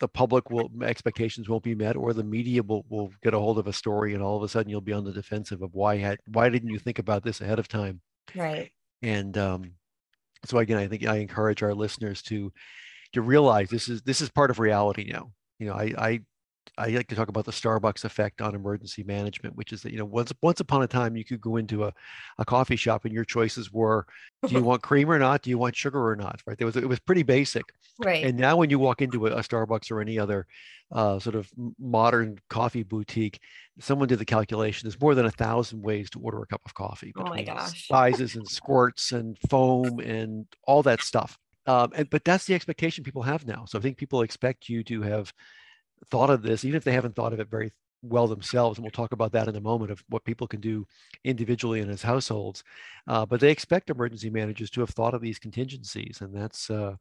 the 0.00 0.08
public 0.08 0.50
will 0.50 0.70
expectations 0.82 1.48
won't 1.48 1.62
be 1.62 1.74
met 1.74 1.94
or 1.94 2.12
the 2.12 2.24
media 2.24 2.62
will, 2.62 2.84
will 2.88 3.12
get 3.22 3.34
a 3.34 3.38
hold 3.38 3.58
of 3.58 3.66
a 3.66 3.72
story 3.72 4.14
and 4.14 4.22
all 4.22 4.36
of 4.36 4.42
a 4.42 4.48
sudden 4.48 4.70
you'll 4.70 4.80
be 4.80 4.92
on 4.92 5.04
the 5.04 5.12
defensive 5.12 5.62
of 5.62 5.74
why 5.74 5.96
had 5.96 6.18
why 6.26 6.48
didn't 6.48 6.70
you 6.70 6.78
think 6.78 6.98
about 6.98 7.22
this 7.22 7.40
ahead 7.40 7.58
of 7.58 7.68
time? 7.68 8.00
Right. 8.34 8.72
And 9.02 9.36
um, 9.38 9.72
so 10.44 10.58
again 10.58 10.78
i 10.78 10.86
think 10.86 11.06
i 11.06 11.16
encourage 11.16 11.62
our 11.62 11.74
listeners 11.74 12.22
to 12.22 12.52
to 13.12 13.22
realize 13.22 13.68
this 13.68 13.88
is 13.88 14.02
this 14.02 14.20
is 14.20 14.30
part 14.30 14.50
of 14.50 14.58
reality 14.58 15.10
now. 15.12 15.30
You 15.58 15.66
know 15.66 15.74
i 15.74 15.94
i 15.98 16.20
I 16.78 16.88
like 16.88 17.08
to 17.08 17.14
talk 17.14 17.28
about 17.28 17.44
the 17.44 17.52
Starbucks 17.52 18.04
effect 18.04 18.40
on 18.40 18.54
emergency 18.54 19.02
management, 19.02 19.56
which 19.56 19.72
is 19.72 19.82
that 19.82 19.92
you 19.92 19.98
know 19.98 20.04
once 20.04 20.32
once 20.42 20.60
upon 20.60 20.82
a 20.82 20.86
time 20.86 21.16
you 21.16 21.24
could 21.24 21.40
go 21.40 21.56
into 21.56 21.84
a, 21.84 21.92
a 22.38 22.44
coffee 22.44 22.76
shop 22.76 23.04
and 23.04 23.14
your 23.14 23.24
choices 23.24 23.72
were 23.72 24.06
do 24.46 24.54
you 24.54 24.62
want 24.64 24.82
cream 24.82 25.10
or 25.10 25.18
not, 25.18 25.42
do 25.42 25.50
you 25.50 25.58
want 25.58 25.76
sugar 25.76 26.08
or 26.08 26.16
not, 26.16 26.40
right? 26.46 26.58
There 26.58 26.66
was 26.66 26.76
it 26.76 26.88
was 26.88 27.00
pretty 27.00 27.22
basic, 27.22 27.64
right? 27.98 28.24
And 28.24 28.38
now 28.38 28.56
when 28.56 28.70
you 28.70 28.78
walk 28.78 29.02
into 29.02 29.26
a, 29.26 29.32
a 29.32 29.40
Starbucks 29.40 29.90
or 29.90 30.00
any 30.00 30.18
other 30.18 30.46
uh, 30.92 31.18
sort 31.18 31.36
of 31.36 31.50
modern 31.78 32.38
coffee 32.48 32.82
boutique, 32.82 33.40
someone 33.78 34.08
did 34.08 34.18
the 34.18 34.24
calculation. 34.24 34.86
There's 34.86 35.00
more 35.00 35.14
than 35.14 35.26
a 35.26 35.30
thousand 35.30 35.82
ways 35.82 36.10
to 36.10 36.20
order 36.20 36.42
a 36.42 36.46
cup 36.46 36.62
of 36.64 36.74
coffee. 36.74 37.12
Oh 37.16 37.24
my 37.24 37.42
gosh! 37.42 37.88
Sizes 37.88 38.36
and 38.36 38.48
squirts 38.48 39.12
and 39.12 39.38
foam 39.48 40.00
and 40.00 40.46
all 40.66 40.82
that 40.82 41.00
stuff. 41.00 41.38
Um, 41.66 41.92
and, 41.94 42.10
but 42.10 42.24
that's 42.24 42.46
the 42.46 42.54
expectation 42.54 43.04
people 43.04 43.22
have 43.22 43.46
now. 43.46 43.64
So 43.66 43.78
I 43.78 43.82
think 43.82 43.96
people 43.98 44.22
expect 44.22 44.68
you 44.68 44.82
to 44.84 45.02
have 45.02 45.32
thought 46.10 46.30
of 46.30 46.42
this, 46.42 46.64
even 46.64 46.76
if 46.76 46.84
they 46.84 46.92
haven't 46.92 47.14
thought 47.14 47.32
of 47.32 47.40
it 47.40 47.50
very 47.50 47.72
well 48.02 48.26
themselves. 48.26 48.78
And 48.78 48.84
we'll 48.84 48.90
talk 48.90 49.12
about 49.12 49.32
that 49.32 49.48
in 49.48 49.56
a 49.56 49.60
moment 49.60 49.90
of 49.90 50.02
what 50.08 50.24
people 50.24 50.46
can 50.46 50.60
do 50.60 50.86
individually 51.24 51.80
and 51.80 51.90
as 51.90 52.02
households. 52.02 52.64
Uh, 53.06 53.26
but 53.26 53.40
they 53.40 53.50
expect 53.50 53.90
emergency 53.90 54.30
managers 54.30 54.70
to 54.70 54.80
have 54.80 54.90
thought 54.90 55.14
of 55.14 55.20
these 55.20 55.38
contingencies. 55.38 56.18
And 56.20 56.34
that's, 56.34 56.70
uh, 56.70 56.96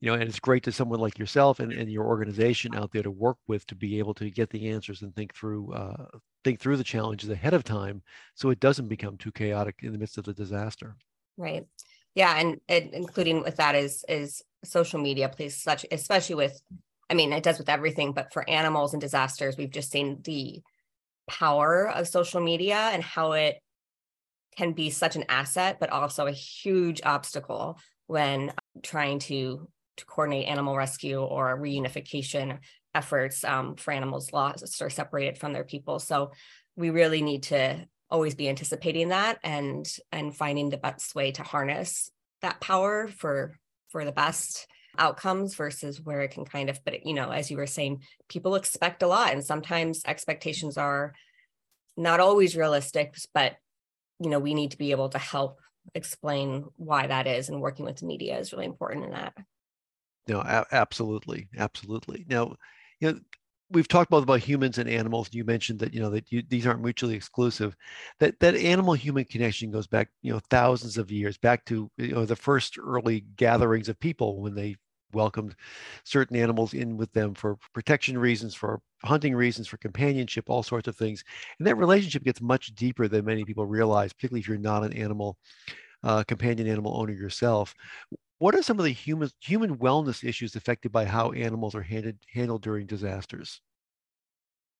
you 0.00 0.10
know, 0.10 0.14
and 0.14 0.24
it's 0.24 0.40
great 0.40 0.62
to 0.64 0.72
someone 0.72 1.00
like 1.00 1.18
yourself 1.18 1.60
and, 1.60 1.72
and 1.72 1.90
your 1.90 2.04
organization 2.04 2.74
out 2.74 2.92
there 2.92 3.02
to 3.02 3.10
work 3.10 3.38
with 3.46 3.66
to 3.66 3.74
be 3.74 3.98
able 3.98 4.14
to 4.14 4.30
get 4.30 4.50
the 4.50 4.68
answers 4.68 5.02
and 5.02 5.14
think 5.14 5.34
through 5.34 5.72
uh, 5.72 6.06
think 6.44 6.60
through 6.60 6.76
the 6.76 6.84
challenges 6.84 7.30
ahead 7.30 7.54
of 7.54 7.64
time 7.64 8.02
so 8.34 8.50
it 8.50 8.60
doesn't 8.60 8.88
become 8.88 9.16
too 9.16 9.32
chaotic 9.32 9.76
in 9.82 9.92
the 9.92 9.98
midst 9.98 10.18
of 10.18 10.24
the 10.24 10.34
disaster. 10.34 10.96
Right. 11.36 11.66
Yeah, 12.14 12.38
and, 12.38 12.60
and 12.68 12.90
including 12.92 13.42
with 13.42 13.56
that 13.56 13.74
is 13.74 14.04
is 14.08 14.42
social 14.64 15.00
media 15.00 15.28
plays 15.28 15.62
such 15.62 15.84
especially 15.90 16.34
with 16.34 16.60
I 17.08 17.14
mean, 17.14 17.32
it 17.32 17.42
does 17.42 17.58
with 17.58 17.68
everything, 17.68 18.12
but 18.12 18.32
for 18.32 18.48
animals 18.48 18.92
and 18.92 19.00
disasters, 19.00 19.56
we've 19.56 19.70
just 19.70 19.90
seen 19.90 20.20
the 20.24 20.60
power 21.28 21.88
of 21.88 22.08
social 22.08 22.40
media 22.40 22.76
and 22.92 23.02
how 23.02 23.32
it 23.32 23.56
can 24.56 24.72
be 24.72 24.90
such 24.90 25.16
an 25.16 25.24
asset, 25.28 25.78
but 25.78 25.90
also 25.90 26.26
a 26.26 26.32
huge 26.32 27.00
obstacle 27.04 27.78
when 28.06 28.52
trying 28.82 29.18
to, 29.18 29.68
to 29.98 30.06
coordinate 30.06 30.48
animal 30.48 30.76
rescue 30.76 31.20
or 31.20 31.58
reunification 31.58 32.58
efforts 32.94 33.44
um, 33.44 33.76
for 33.76 33.92
animals 33.92 34.32
lost 34.32 34.80
or 34.80 34.88
separated 34.88 35.38
from 35.38 35.52
their 35.52 35.64
people. 35.64 35.98
So 35.98 36.32
we 36.76 36.90
really 36.90 37.22
need 37.22 37.44
to 37.44 37.86
always 38.10 38.34
be 38.34 38.48
anticipating 38.48 39.08
that 39.08 39.38
and 39.42 39.86
and 40.12 40.34
finding 40.34 40.70
the 40.70 40.76
best 40.76 41.14
way 41.14 41.32
to 41.32 41.42
harness 41.42 42.10
that 42.40 42.60
power 42.60 43.08
for 43.08 43.56
for 43.88 44.04
the 44.04 44.12
best 44.12 44.66
outcomes 44.98 45.54
versus 45.54 46.00
where 46.00 46.20
it 46.20 46.30
can 46.30 46.44
kind 46.44 46.70
of 46.70 46.78
but 46.84 47.06
you 47.06 47.14
know 47.14 47.30
as 47.30 47.50
you 47.50 47.56
were 47.56 47.66
saying 47.66 48.02
people 48.28 48.54
expect 48.54 49.02
a 49.02 49.06
lot 49.06 49.32
and 49.32 49.44
sometimes 49.44 50.02
expectations 50.06 50.76
are 50.76 51.14
not 51.96 52.20
always 52.20 52.56
realistic 52.56 53.14
but 53.34 53.56
you 54.20 54.30
know 54.30 54.38
we 54.38 54.54
need 54.54 54.70
to 54.70 54.78
be 54.78 54.90
able 54.90 55.08
to 55.08 55.18
help 55.18 55.60
explain 55.94 56.64
why 56.76 57.06
that 57.06 57.26
is 57.26 57.48
and 57.48 57.60
working 57.60 57.84
with 57.84 57.96
the 57.96 58.06
media 58.06 58.38
is 58.38 58.52
really 58.52 58.66
important 58.66 59.04
in 59.04 59.10
that 59.10 59.34
no 60.28 60.40
a- 60.40 60.66
absolutely 60.72 61.48
absolutely 61.56 62.24
now 62.28 62.54
you 63.00 63.12
know 63.12 63.18
we've 63.70 63.88
talked 63.88 64.10
both 64.10 64.22
about 64.22 64.40
humans 64.40 64.78
and 64.78 64.88
animals. 64.88 65.28
You 65.32 65.44
mentioned 65.44 65.80
that 65.80 65.92
you 65.92 66.00
know 66.00 66.10
that 66.10 66.30
you, 66.30 66.42
these 66.48 66.66
aren't 66.66 66.82
mutually 66.82 67.14
exclusive. 67.14 67.76
That 68.20 68.38
that 68.40 68.54
animal 68.56 68.94
human 68.94 69.24
connection 69.24 69.70
goes 69.70 69.86
back 69.86 70.08
you 70.22 70.32
know 70.32 70.40
thousands 70.50 70.98
of 70.98 71.10
years 71.10 71.36
back 71.38 71.64
to 71.66 71.90
you 71.96 72.12
know 72.12 72.24
the 72.24 72.36
first 72.36 72.78
early 72.78 73.20
gatherings 73.36 73.88
of 73.88 73.98
people 73.98 74.40
when 74.40 74.54
they 74.54 74.76
welcomed 75.12 75.54
certain 76.04 76.36
animals 76.36 76.74
in 76.74 76.96
with 76.96 77.12
them 77.12 77.34
for 77.34 77.56
protection 77.72 78.18
reasons, 78.18 78.54
for 78.54 78.80
hunting 79.04 79.34
reasons, 79.34 79.66
for 79.68 79.76
companionship, 79.78 80.48
all 80.48 80.62
sorts 80.62 80.88
of 80.88 80.96
things. 80.96 81.24
And 81.58 81.66
that 81.66 81.76
relationship 81.76 82.24
gets 82.24 82.40
much 82.40 82.74
deeper 82.74 83.08
than 83.08 83.24
many 83.24 83.44
people 83.44 83.66
realize, 83.66 84.12
particularly 84.12 84.40
if 84.40 84.48
you're 84.48 84.58
not 84.58 84.84
an 84.84 84.92
animal 84.92 85.36
uh, 86.02 86.24
companion 86.24 86.68
animal 86.68 87.00
owner 87.00 87.12
yourself. 87.12 87.74
What 88.38 88.54
are 88.54 88.62
some 88.62 88.78
of 88.78 88.84
the 88.84 88.92
human 88.92 89.30
human 89.40 89.76
wellness 89.78 90.22
issues 90.22 90.56
affected 90.56 90.92
by 90.92 91.06
how 91.06 91.32
animals 91.32 91.74
are 91.74 91.82
handed, 91.82 92.18
handled 92.32 92.62
during 92.62 92.86
disasters? 92.86 93.60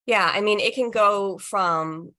Yeah, 0.04 0.30
I 0.32 0.40
mean, 0.40 0.60
it 0.60 0.74
can 0.74 0.90
go 0.90 1.38
from, 1.38 2.12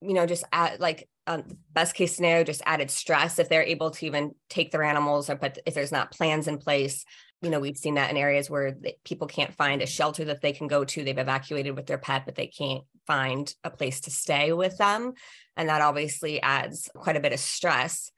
you 0.00 0.14
know, 0.14 0.24
just 0.24 0.44
at 0.52 0.80
like 0.80 1.08
um, 1.26 1.44
best 1.72 1.94
case 1.94 2.14
scenario, 2.14 2.44
just 2.44 2.62
added 2.64 2.90
stress 2.90 3.38
if 3.38 3.48
they're 3.48 3.62
able 3.62 3.90
to 3.90 4.06
even 4.06 4.34
take 4.48 4.70
their 4.70 4.82
animals, 4.82 5.28
or 5.28 5.36
but 5.36 5.58
if 5.66 5.74
there's 5.74 5.92
not 5.92 6.12
plans 6.12 6.48
in 6.48 6.58
place, 6.58 7.04
you 7.44 7.50
know, 7.50 7.60
we've 7.60 7.76
seen 7.76 7.94
that 7.94 8.10
in 8.10 8.16
areas 8.16 8.48
where 8.48 8.74
people 9.04 9.26
can't 9.26 9.52
find 9.54 9.82
a 9.82 9.86
shelter 9.86 10.24
that 10.24 10.40
they 10.40 10.52
can 10.52 10.66
go 10.66 10.82
to. 10.84 11.04
They've 11.04 11.16
evacuated 11.16 11.76
with 11.76 11.86
their 11.86 11.98
pet, 11.98 12.24
but 12.24 12.34
they 12.34 12.46
can't 12.46 12.84
find 13.06 13.54
a 13.62 13.70
place 13.70 14.00
to 14.00 14.10
stay 14.10 14.52
with 14.54 14.78
them. 14.78 15.12
And 15.54 15.68
that 15.68 15.82
obviously 15.82 16.40
adds 16.40 16.88
quite 16.96 17.16
a 17.16 17.20
bit 17.20 17.34
of 17.34 17.38
stress. 17.38 18.10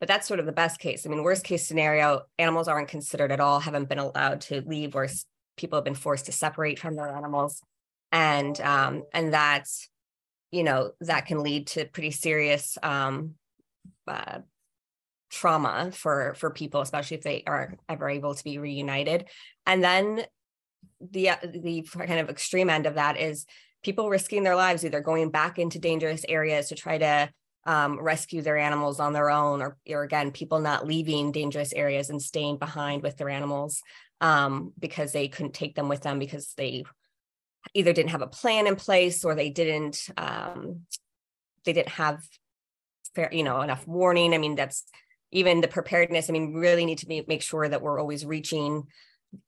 But 0.00 0.08
that's 0.08 0.28
sort 0.28 0.38
of 0.38 0.44
the 0.44 0.52
best 0.52 0.80
case. 0.80 1.06
I 1.06 1.08
mean, 1.08 1.22
worst 1.22 1.44
case 1.44 1.66
scenario, 1.66 2.22
animals 2.38 2.68
aren't 2.68 2.88
considered 2.88 3.32
at 3.32 3.40
all, 3.40 3.58
haven't 3.58 3.88
been 3.88 3.98
allowed 3.98 4.42
to 4.42 4.60
leave, 4.66 4.94
or 4.94 5.08
people 5.56 5.78
have 5.78 5.84
been 5.84 5.94
forced 5.94 6.26
to 6.26 6.32
separate 6.32 6.78
from 6.78 6.94
their 6.94 7.08
animals. 7.08 7.62
And 8.12 8.60
um, 8.60 9.04
and 9.14 9.32
that's, 9.32 9.88
you 10.50 10.62
know, 10.62 10.90
that 11.00 11.26
can 11.26 11.42
lead 11.42 11.68
to 11.68 11.86
pretty 11.86 12.10
serious 12.10 12.76
um, 12.82 13.36
uh, 14.06 14.40
trauma 15.34 15.90
for 15.92 16.34
for 16.34 16.50
people 16.50 16.80
especially 16.80 17.16
if 17.16 17.24
they 17.24 17.42
are 17.46 17.74
ever 17.88 18.08
able 18.08 18.34
to 18.34 18.44
be 18.44 18.58
reunited. 18.58 19.26
And 19.66 19.82
then 19.82 20.24
the 21.00 21.30
the 21.42 21.82
kind 21.82 22.20
of 22.20 22.30
extreme 22.30 22.70
end 22.70 22.86
of 22.86 22.94
that 22.94 23.18
is 23.18 23.46
people 23.82 24.08
risking 24.08 24.44
their 24.44 24.56
lives 24.56 24.84
either 24.84 25.00
going 25.00 25.30
back 25.30 25.58
into 25.58 25.78
dangerous 25.78 26.24
areas 26.28 26.68
to 26.68 26.74
try 26.74 26.98
to 26.98 27.28
um, 27.66 28.00
rescue 28.00 28.42
their 28.42 28.58
animals 28.58 29.00
on 29.00 29.12
their 29.12 29.30
own 29.30 29.60
or, 29.60 29.76
or 29.88 30.02
again 30.02 30.30
people 30.30 30.60
not 30.60 30.86
leaving 30.86 31.32
dangerous 31.32 31.72
areas 31.72 32.10
and 32.10 32.22
staying 32.22 32.58
behind 32.58 33.02
with 33.02 33.16
their 33.16 33.30
animals 33.30 33.82
um, 34.20 34.72
because 34.78 35.12
they 35.12 35.28
couldn't 35.28 35.54
take 35.54 35.74
them 35.74 35.88
with 35.88 36.02
them 36.02 36.18
because 36.18 36.54
they 36.56 36.84
either 37.72 37.92
didn't 37.92 38.10
have 38.10 38.22
a 38.22 38.26
plan 38.26 38.66
in 38.66 38.76
place 38.76 39.24
or 39.24 39.34
they 39.34 39.50
didn't 39.50 40.08
um, 40.16 40.82
they 41.64 41.72
didn't 41.72 41.88
have 41.88 42.22
fair 43.14 43.30
you 43.32 43.42
know 43.42 43.62
enough 43.62 43.86
warning. 43.86 44.34
I 44.34 44.38
mean 44.38 44.54
that's 44.54 44.84
even 45.34 45.60
the 45.60 45.68
preparedness 45.68 46.30
i 46.30 46.32
mean 46.32 46.54
really 46.54 46.86
need 46.86 46.98
to 46.98 47.06
be, 47.06 47.22
make 47.28 47.42
sure 47.42 47.68
that 47.68 47.82
we're 47.82 48.00
always 48.00 48.24
reaching 48.24 48.84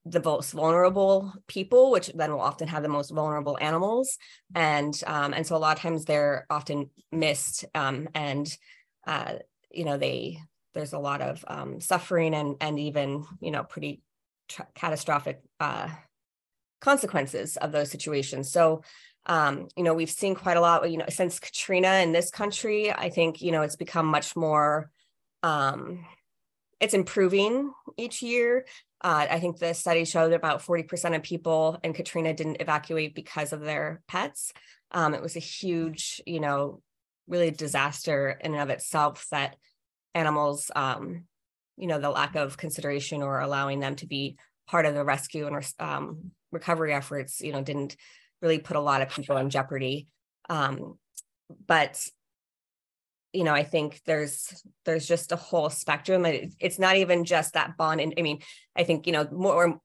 the 0.05 0.23
most 0.23 0.52
vulnerable 0.52 1.33
people 1.47 1.90
which 1.90 2.11
then 2.14 2.33
will 2.33 2.40
often 2.40 2.69
have 2.69 2.83
the 2.83 2.88
most 2.88 3.11
vulnerable 3.11 3.59
animals. 3.61 4.19
And 4.55 4.99
um, 5.07 5.33
and 5.33 5.47
so 5.47 5.57
a 5.57 5.59
lot 5.59 5.76
of 5.76 5.83
times 5.83 6.05
they're 6.05 6.47
often 6.50 6.90
missed 7.12 7.64
um, 7.75 8.09
and 8.14 8.52
uh, 9.07 9.35
you 9.71 9.85
know 9.85 9.97
they 9.97 10.38
there's 10.75 10.93
a 10.93 10.99
lot 10.99 11.23
of 11.23 11.45
um, 11.49 11.81
suffering 11.81 12.35
and 12.35 12.57
and 12.61 12.78
even 12.78 13.25
you 13.40 13.50
know 13.50 13.64
pretty 13.64 14.02
catastrophic 14.75 15.40
uh, 15.61 15.88
consequences 16.81 17.57
of 17.57 17.73
those 17.73 17.90
situations. 17.90 18.50
So 18.50 18.83
um, 19.26 19.69
you 19.76 19.83
know 19.83 19.95
we've 19.95 20.11
seen 20.11 20.35
quite 20.35 20.57
a 20.57 20.61
lot 20.61 20.88
you 20.90 20.99
know 20.99 21.07
since 21.09 21.40
katrina 21.40 21.95
in 21.97 22.12
this 22.12 22.31
country 22.31 22.93
i 22.93 23.11
think 23.11 23.43
you 23.43 23.50
know 23.50 23.62
it's 23.62 23.75
become 23.75 24.07
much 24.07 24.37
more 24.37 24.88
um, 25.46 26.04
it's 26.80 26.92
improving 26.92 27.72
each 27.96 28.20
year. 28.20 28.66
Uh, 29.00 29.26
I 29.30 29.38
think 29.38 29.58
the 29.58 29.74
study 29.74 30.04
showed 30.04 30.32
about 30.32 30.62
40% 30.62 31.14
of 31.14 31.22
people 31.22 31.78
in 31.84 31.92
Katrina 31.92 32.34
didn't 32.34 32.60
evacuate 32.60 33.14
because 33.14 33.52
of 33.52 33.60
their 33.60 34.02
pets. 34.08 34.52
Um, 34.90 35.14
it 35.14 35.22
was 35.22 35.36
a 35.36 35.40
huge, 35.40 36.20
you 36.26 36.40
know, 36.40 36.82
really 37.28 37.52
disaster 37.52 38.36
in 38.42 38.54
and 38.54 38.62
of 38.62 38.70
itself 38.70 39.28
that 39.30 39.56
animals, 40.14 40.70
um, 40.74 41.26
you 41.76 41.86
know, 41.86 42.00
the 42.00 42.10
lack 42.10 42.34
of 42.34 42.56
consideration 42.56 43.22
or 43.22 43.38
allowing 43.38 43.78
them 43.78 43.94
to 43.96 44.06
be 44.06 44.36
part 44.66 44.84
of 44.84 44.94
the 44.94 45.04
rescue 45.04 45.46
and 45.46 45.72
um, 45.78 46.32
recovery 46.50 46.92
efforts, 46.92 47.40
you 47.40 47.52
know, 47.52 47.62
didn't 47.62 47.96
really 48.42 48.58
put 48.58 48.76
a 48.76 48.80
lot 48.80 49.00
of 49.00 49.10
people 49.10 49.36
in 49.36 49.50
jeopardy. 49.50 50.08
Um, 50.48 50.98
but 51.68 52.04
you 53.37 53.45
know 53.45 53.55
i 53.55 53.62
think 53.62 54.00
there's 54.07 54.64
there's 54.85 55.07
just 55.07 55.33
a 55.33 55.37
whole 55.37 55.71
spectrum. 55.71 56.25
It's 56.26 56.78
not 56.78 56.97
even 56.97 57.25
just 57.25 57.55
that 57.55 57.76
bond. 57.76 58.00
And 58.00 58.14
i 58.19 58.23
mean 58.23 58.40
i 58.76 58.85
think 58.85 59.07
you 59.07 59.12
know 59.12 59.28
more 59.31 59.81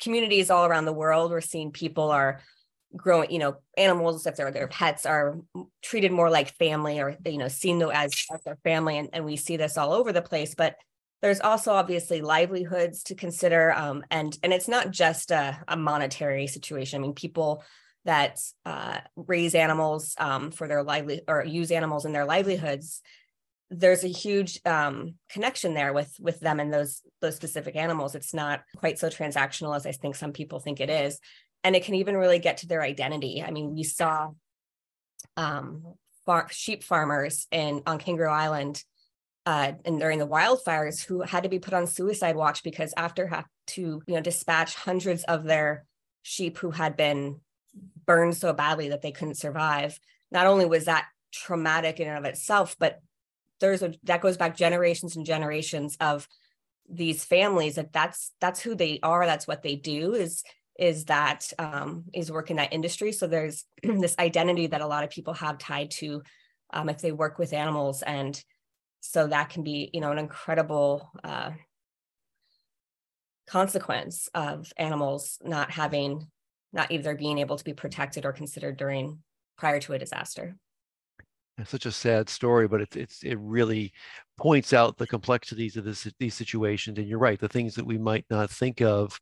communities 0.00 0.50
all 0.50 0.66
around 0.66 0.84
the 0.84 0.92
world 0.92 1.30
we're 1.30 1.40
seeing 1.40 1.70
people 1.70 2.10
are 2.10 2.40
growing 2.94 3.30
you 3.30 3.38
know 3.38 3.56
animals 3.76 4.26
if 4.26 4.36
they're 4.36 4.50
their 4.50 4.68
pets 4.68 5.06
are 5.06 5.38
treated 5.82 6.12
more 6.12 6.28
like 6.28 6.56
family 6.56 7.00
or 7.00 7.16
you 7.24 7.38
know 7.38 7.48
seen 7.48 7.78
though 7.78 7.90
as, 7.90 8.12
as 8.32 8.42
their 8.44 8.58
family. 8.64 8.98
And, 8.98 9.08
and 9.12 9.24
we 9.24 9.36
see 9.36 9.56
this 9.56 9.78
all 9.78 9.92
over 9.92 10.12
the 10.12 10.22
place 10.22 10.54
but 10.54 10.76
there's 11.22 11.40
also 11.40 11.72
obviously 11.72 12.20
livelihoods 12.20 13.04
to 13.04 13.14
consider 13.14 13.72
um, 13.72 14.04
and 14.10 14.36
and 14.42 14.52
it's 14.52 14.68
not 14.68 14.90
just 14.90 15.30
a, 15.30 15.62
a 15.68 15.76
monetary 15.76 16.48
situation. 16.48 16.98
I 16.98 17.02
mean 17.02 17.14
people 17.14 17.62
that 18.04 18.40
uh, 18.66 18.98
raise 19.16 19.54
animals 19.54 20.14
um, 20.18 20.50
for 20.50 20.66
their 20.66 20.82
lively 20.82 21.22
or 21.28 21.44
use 21.44 21.70
animals 21.70 22.04
in 22.04 22.12
their 22.12 22.24
livelihoods 22.24 23.02
there's 23.74 24.04
a 24.04 24.08
huge 24.08 24.60
um, 24.66 25.14
connection 25.30 25.72
there 25.72 25.94
with 25.94 26.14
with 26.20 26.38
them 26.40 26.60
and 26.60 26.72
those 26.72 27.00
those 27.22 27.36
specific 27.36 27.74
animals 27.74 28.14
it's 28.14 28.34
not 28.34 28.60
quite 28.76 28.98
so 28.98 29.08
transactional 29.08 29.74
as 29.74 29.86
i 29.86 29.92
think 29.92 30.14
some 30.14 30.32
people 30.32 30.60
think 30.60 30.78
it 30.78 30.90
is 30.90 31.18
and 31.64 31.76
it 31.76 31.84
can 31.84 31.94
even 31.94 32.16
really 32.16 32.38
get 32.38 32.58
to 32.58 32.66
their 32.66 32.82
identity. 32.82 33.42
I 33.42 33.50
mean, 33.50 33.74
we 33.74 33.84
saw 33.84 34.30
um, 35.36 35.94
far, 36.26 36.48
sheep 36.50 36.82
farmers 36.82 37.46
in 37.50 37.82
on 37.86 37.98
Kangaroo 37.98 38.30
Island 38.30 38.82
uh, 39.46 39.72
and 39.84 39.98
during 39.98 40.18
the 40.18 40.26
wildfires 40.26 41.04
who 41.04 41.22
had 41.22 41.44
to 41.44 41.48
be 41.48 41.58
put 41.58 41.74
on 41.74 41.86
suicide 41.86 42.36
watch 42.36 42.62
because 42.62 42.92
after 42.96 43.26
have 43.26 43.46
to 43.68 44.02
you 44.06 44.14
know 44.14 44.20
dispatch 44.20 44.74
hundreds 44.74 45.24
of 45.24 45.44
their 45.44 45.84
sheep 46.22 46.58
who 46.58 46.70
had 46.70 46.96
been 46.96 47.40
burned 48.06 48.36
so 48.36 48.52
badly 48.52 48.90
that 48.90 49.02
they 49.02 49.12
couldn't 49.12 49.36
survive. 49.36 49.98
Not 50.30 50.46
only 50.46 50.66
was 50.66 50.86
that 50.86 51.06
traumatic 51.32 52.00
in 52.00 52.08
and 52.08 52.18
of 52.18 52.24
itself, 52.24 52.76
but 52.78 53.00
there's 53.60 53.82
a 53.82 53.94
that 54.04 54.20
goes 54.20 54.36
back 54.36 54.56
generations 54.56 55.16
and 55.16 55.24
generations 55.24 55.96
of 56.00 56.28
these 56.88 57.24
families 57.24 57.76
that 57.76 57.92
that's 57.92 58.32
that's 58.40 58.60
who 58.60 58.74
they 58.74 58.98
are. 59.02 59.24
That's 59.24 59.46
what 59.46 59.62
they 59.62 59.76
do 59.76 60.14
is 60.14 60.42
is 60.78 61.04
that 61.06 61.52
um, 61.58 62.04
is 62.12 62.32
work 62.32 62.50
in 62.50 62.56
that 62.56 62.72
industry. 62.72 63.12
So 63.12 63.26
there's 63.26 63.64
this 63.82 64.16
identity 64.18 64.66
that 64.68 64.80
a 64.80 64.86
lot 64.86 65.04
of 65.04 65.10
people 65.10 65.34
have 65.34 65.58
tied 65.58 65.90
to 65.92 66.22
um, 66.72 66.88
if 66.88 67.00
they 67.00 67.12
work 67.12 67.38
with 67.38 67.52
animals. 67.52 68.02
And 68.02 68.42
so 69.00 69.26
that 69.26 69.50
can 69.50 69.62
be 69.62 69.90
you 69.92 70.00
know 70.00 70.12
an 70.12 70.18
incredible 70.18 71.10
uh, 71.22 71.52
consequence 73.46 74.28
of 74.34 74.72
animals 74.76 75.38
not 75.42 75.70
having 75.70 76.26
not 76.72 76.90
either 76.90 77.14
being 77.14 77.38
able 77.38 77.56
to 77.56 77.64
be 77.64 77.72
protected 77.72 78.24
or 78.24 78.32
considered 78.32 78.76
during 78.76 79.18
prior 79.56 79.80
to 79.80 79.92
a 79.92 79.98
disaster 79.98 80.56
it's 81.58 81.70
such 81.70 81.86
a 81.86 81.92
sad 81.92 82.28
story, 82.28 82.66
but 82.66 82.80
it's 82.80 82.96
it's 82.96 83.22
it 83.22 83.38
really 83.38 83.92
points 84.38 84.72
out 84.72 84.96
the 84.96 85.06
complexities 85.06 85.76
of 85.76 85.84
this 85.84 86.08
these 86.18 86.34
situations. 86.34 86.98
And 86.98 87.06
you're 87.06 87.18
right, 87.18 87.38
the 87.38 87.48
things 87.48 87.74
that 87.74 87.86
we 87.86 87.98
might 87.98 88.24
not 88.30 88.50
think 88.50 88.80
of 88.80 89.20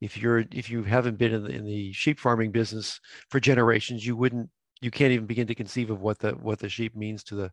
if 0.00 0.16
you're 0.16 0.44
if 0.52 0.68
you 0.68 0.82
haven't 0.82 1.18
been 1.18 1.32
in 1.32 1.44
the, 1.44 1.50
in 1.50 1.64
the 1.64 1.92
sheep 1.92 2.18
farming 2.18 2.52
business 2.52 3.00
for 3.30 3.40
generations, 3.40 4.06
you 4.06 4.16
wouldn't 4.16 4.50
you 4.80 4.90
can't 4.90 5.12
even 5.12 5.26
begin 5.26 5.46
to 5.46 5.54
conceive 5.54 5.90
of 5.90 6.00
what 6.00 6.18
the 6.18 6.32
what 6.32 6.58
the 6.58 6.68
sheep 6.68 6.94
means 6.94 7.24
to 7.24 7.36
the 7.36 7.50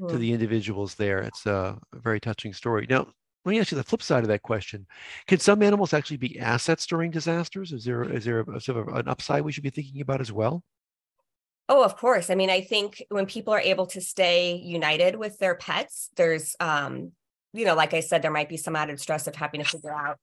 mm. 0.00 0.08
to 0.08 0.14
hmm. 0.14 0.20
the 0.20 0.32
individuals 0.32 0.94
there. 0.94 1.18
It's 1.20 1.46
a, 1.46 1.78
a 1.92 1.98
very 1.98 2.20
touching 2.20 2.52
story. 2.52 2.86
Now, 2.88 3.08
let 3.46 3.52
me 3.52 3.60
ask 3.60 3.70
you 3.70 3.78
the 3.78 3.84
flip 3.84 4.02
side 4.02 4.24
of 4.24 4.28
that 4.28 4.42
question. 4.42 4.86
Can 5.28 5.38
some 5.38 5.62
animals 5.62 5.94
actually 5.94 6.16
be 6.16 6.40
assets 6.40 6.84
during 6.84 7.12
disasters? 7.12 7.72
Is 7.72 7.84
there 7.84 8.02
is 8.02 8.24
there 8.24 8.40
a, 8.40 8.60
sort 8.60 8.88
of 8.88 8.94
an 8.96 9.06
upside 9.06 9.44
we 9.44 9.52
should 9.52 9.62
be 9.62 9.70
thinking 9.70 10.00
about 10.00 10.20
as 10.20 10.32
well? 10.32 10.64
Oh, 11.68 11.84
of 11.84 11.96
course. 11.96 12.28
I 12.28 12.34
mean, 12.34 12.50
I 12.50 12.60
think 12.60 13.04
when 13.08 13.26
people 13.26 13.54
are 13.54 13.60
able 13.60 13.86
to 13.86 14.00
stay 14.00 14.56
united 14.56 15.16
with 15.16 15.38
their 15.38 15.54
pets, 15.54 16.10
there's, 16.16 16.56
um, 16.60 17.12
you 17.52 17.64
know, 17.64 17.74
like 17.74 17.94
I 17.94 18.00
said, 18.00 18.22
there 18.22 18.30
might 18.32 18.48
be 18.48 18.56
some 18.56 18.76
added 18.76 19.00
stress 19.00 19.28
of 19.28 19.36
having 19.36 19.62
to 19.62 19.68
figure 19.68 19.92
out. 19.92 20.18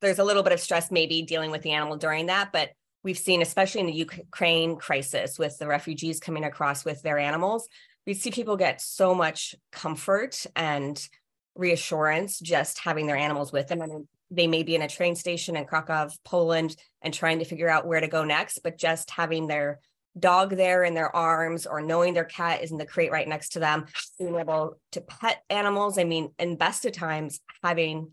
There's 0.00 0.18
a 0.18 0.24
little 0.24 0.42
bit 0.42 0.52
of 0.52 0.60
stress 0.60 0.90
maybe 0.90 1.22
dealing 1.22 1.50
with 1.50 1.62
the 1.62 1.72
animal 1.72 1.96
during 1.96 2.26
that, 2.26 2.52
but 2.52 2.70
we've 3.02 3.18
seen, 3.18 3.40
especially 3.40 3.80
in 3.80 3.86
the 3.86 3.92
Ukraine 3.92 4.76
crisis 4.76 5.38
with 5.38 5.56
the 5.58 5.66
refugees 5.66 6.20
coming 6.20 6.44
across 6.44 6.84
with 6.84 7.02
their 7.02 7.18
animals, 7.18 7.68
we 8.06 8.14
see 8.14 8.30
people 8.30 8.56
get 8.56 8.80
so 8.80 9.14
much 9.14 9.54
comfort 9.70 10.44
and 10.56 11.06
reassurance 11.54 12.38
just 12.38 12.78
having 12.78 13.06
their 13.06 13.16
animals 13.16 13.52
with 13.52 13.68
them. 13.68 13.82
I 13.82 13.86
mean, 13.86 14.08
they 14.30 14.46
may 14.46 14.62
be 14.62 14.74
in 14.74 14.82
a 14.82 14.88
train 14.88 15.14
station 15.14 15.56
in 15.56 15.64
Krakow, 15.64 16.08
Poland, 16.24 16.76
and 17.02 17.12
trying 17.12 17.40
to 17.40 17.44
figure 17.44 17.68
out 17.68 17.86
where 17.86 18.00
to 18.00 18.08
go 18.08 18.24
next, 18.24 18.60
but 18.64 18.78
just 18.78 19.10
having 19.10 19.46
their 19.46 19.80
dog 20.18 20.50
there 20.50 20.84
in 20.84 20.94
their 20.94 21.14
arms 21.14 21.66
or 21.66 21.80
knowing 21.80 22.14
their 22.14 22.24
cat 22.24 22.62
is 22.62 22.70
in 22.70 22.78
the 22.78 22.86
crate 22.86 23.10
right 23.10 23.28
next 23.28 23.50
to 23.50 23.60
them, 23.60 23.86
being 24.18 24.34
able 24.36 24.78
to 24.92 25.00
pet 25.00 25.42
animals. 25.50 25.98
I 25.98 26.04
mean, 26.04 26.32
in 26.38 26.56
best 26.56 26.84
of 26.84 26.92
times, 26.92 27.40
having 27.62 28.12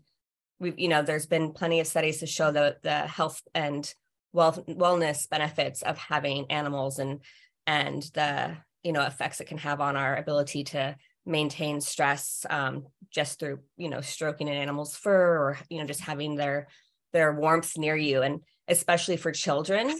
we've, 0.58 0.78
you 0.78 0.88
know, 0.88 1.02
there's 1.02 1.26
been 1.26 1.52
plenty 1.52 1.80
of 1.80 1.86
studies 1.86 2.20
to 2.20 2.26
show 2.26 2.52
the 2.52 2.76
the 2.82 3.06
health 3.06 3.42
and 3.54 3.92
well 4.32 4.52
wellness 4.68 5.28
benefits 5.28 5.82
of 5.82 5.98
having 5.98 6.50
animals 6.50 6.98
and 6.98 7.20
and 7.66 8.02
the 8.14 8.56
you 8.82 8.92
know 8.92 9.04
effects 9.04 9.40
it 9.40 9.46
can 9.46 9.58
have 9.58 9.80
on 9.80 9.96
our 9.96 10.16
ability 10.16 10.64
to 10.64 10.96
maintain 11.26 11.80
stress 11.80 12.44
um, 12.48 12.86
just 13.10 13.38
through 13.38 13.60
you 13.76 13.88
know 13.88 14.00
stroking 14.00 14.48
an 14.48 14.54
animal's 14.54 14.96
fur 14.96 15.38
or 15.38 15.58
you 15.68 15.78
know 15.78 15.86
just 15.86 16.00
having 16.00 16.36
their 16.36 16.68
their 17.12 17.32
warmth 17.32 17.76
near 17.76 17.96
you 17.96 18.22
and 18.22 18.40
especially 18.68 19.16
for 19.16 19.32
children 19.32 19.92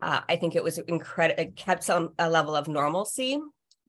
uh, 0.00 0.20
I 0.28 0.36
think 0.36 0.54
it 0.54 0.62
was 0.62 0.78
incredible. 0.78 1.42
It 1.42 1.56
kept 1.56 1.84
some 1.84 2.10
a 2.18 2.30
level 2.30 2.54
of 2.54 2.68
normalcy 2.68 3.40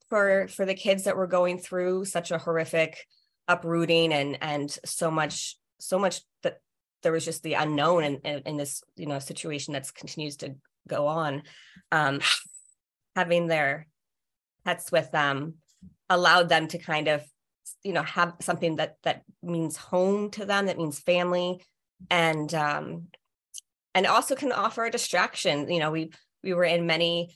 for 0.09 0.47
for 0.47 0.65
the 0.65 0.73
kids 0.73 1.03
that 1.03 1.15
were 1.15 1.27
going 1.27 1.59
through 1.59 2.05
such 2.05 2.31
a 2.31 2.39
horrific 2.39 3.05
uprooting 3.47 4.11
and 4.13 4.37
and 4.41 4.75
so 4.85 5.11
much 5.11 5.55
so 5.79 5.99
much 5.99 6.21
that 6.43 6.57
there 7.03 7.11
was 7.11 7.25
just 7.25 7.43
the 7.43 7.53
unknown 7.53 8.03
in, 8.03 8.15
in, 8.25 8.41
in 8.45 8.57
this 8.57 8.83
you 8.95 9.05
know 9.05 9.19
situation 9.19 9.73
that 9.73 9.93
continues 9.93 10.37
to 10.37 10.55
go 10.87 11.07
on. 11.07 11.43
Um, 11.91 12.19
having 13.15 13.47
their 13.47 13.87
pets 14.65 14.91
with 14.91 15.11
them 15.11 15.55
allowed 16.09 16.49
them 16.49 16.67
to 16.67 16.77
kind 16.77 17.07
of 17.07 17.23
you 17.83 17.93
know 17.93 18.03
have 18.03 18.33
something 18.41 18.77
that 18.77 18.95
that 19.03 19.23
means 19.43 19.77
home 19.77 20.31
to 20.31 20.45
them 20.45 20.65
that 20.65 20.77
means 20.77 20.99
family 20.99 21.61
and 22.09 22.53
um 22.53 23.07
and 23.95 24.05
also 24.05 24.35
can 24.35 24.51
offer 24.51 24.85
a 24.85 24.91
distraction. 24.91 25.69
You 25.69 25.79
know, 25.79 25.91
we 25.91 26.11
we 26.43 26.53
were 26.53 26.63
in 26.63 26.85
many 26.85 27.35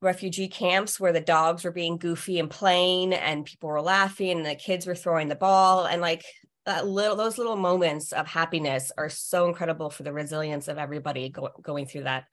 refugee 0.00 0.48
camps 0.48 0.98
where 0.98 1.12
the 1.12 1.20
dogs 1.20 1.62
were 1.62 1.70
being 1.70 1.96
goofy 1.96 2.40
and 2.40 2.50
playing 2.50 3.14
and 3.14 3.44
people 3.44 3.68
were 3.68 3.80
laughing 3.80 4.38
and 4.38 4.46
the 4.46 4.56
kids 4.56 4.84
were 4.84 4.96
throwing 4.96 5.28
the 5.28 5.36
ball 5.36 5.86
and 5.86 6.02
like 6.02 6.24
that 6.66 6.88
little 6.88 7.14
those 7.14 7.38
little 7.38 7.54
moments 7.54 8.12
of 8.12 8.26
happiness 8.26 8.90
are 8.98 9.08
so 9.08 9.46
incredible 9.46 9.90
for 9.90 10.02
the 10.02 10.12
resilience 10.12 10.66
of 10.66 10.76
everybody 10.76 11.28
go, 11.28 11.50
going 11.62 11.86
through 11.86 12.02
that 12.02 12.24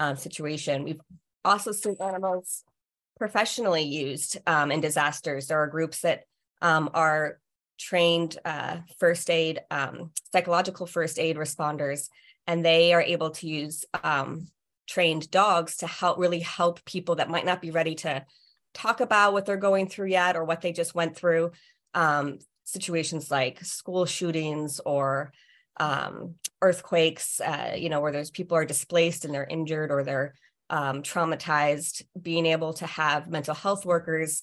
um, 0.00 0.16
situation 0.16 0.82
we've 0.82 1.00
also 1.44 1.70
seen 1.70 1.94
animals 2.00 2.64
professionally 3.22 3.84
used 3.84 4.36
um, 4.48 4.72
in 4.72 4.80
disasters. 4.80 5.46
There 5.46 5.62
are 5.62 5.68
groups 5.68 6.00
that 6.00 6.24
um, 6.60 6.90
are 6.92 7.38
trained 7.78 8.36
uh, 8.44 8.78
first 8.98 9.30
aid 9.30 9.60
um, 9.70 10.10
psychological 10.32 10.86
first 10.86 11.20
aid 11.20 11.36
responders 11.36 12.08
and 12.48 12.64
they 12.64 12.92
are 12.92 13.00
able 13.00 13.30
to 13.30 13.46
use 13.46 13.84
um, 14.02 14.48
trained 14.88 15.30
dogs 15.30 15.76
to 15.76 15.86
help 15.86 16.18
really 16.18 16.40
help 16.40 16.84
people 16.84 17.14
that 17.14 17.30
might 17.30 17.46
not 17.46 17.62
be 17.62 17.70
ready 17.70 17.94
to 17.94 18.26
talk 18.74 19.00
about 19.00 19.32
what 19.32 19.46
they're 19.46 19.56
going 19.56 19.86
through 19.86 20.08
yet 20.08 20.34
or 20.34 20.42
what 20.44 20.60
they 20.60 20.72
just 20.72 20.92
went 20.92 21.14
through 21.14 21.52
um, 21.94 22.40
situations 22.64 23.30
like 23.30 23.64
school 23.64 24.04
shootings 24.04 24.80
or 24.84 25.32
um, 25.76 26.34
earthquakes 26.60 27.40
uh, 27.40 27.76
you 27.78 27.88
know 27.88 28.00
where 28.00 28.10
there's 28.10 28.32
people 28.32 28.56
are 28.56 28.64
displaced 28.64 29.24
and 29.24 29.32
they're 29.32 29.44
injured 29.44 29.92
or 29.92 30.02
they're 30.02 30.34
um, 30.72 31.02
traumatized 31.02 32.02
being 32.20 32.46
able 32.46 32.72
to 32.72 32.86
have 32.86 33.30
mental 33.30 33.54
health 33.54 33.84
workers 33.84 34.42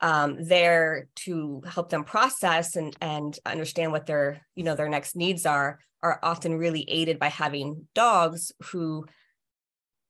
um, 0.00 0.36
there 0.44 1.08
to 1.14 1.62
help 1.66 1.88
them 1.88 2.04
process 2.04 2.76
and 2.76 2.94
and 3.00 3.38
understand 3.46 3.90
what 3.90 4.04
their 4.04 4.46
you 4.54 4.64
know 4.64 4.76
their 4.76 4.88
next 4.88 5.16
needs 5.16 5.46
are 5.46 5.80
are 6.02 6.20
often 6.22 6.58
really 6.58 6.84
aided 6.88 7.18
by 7.18 7.28
having 7.28 7.88
dogs 7.94 8.52
who 8.64 9.06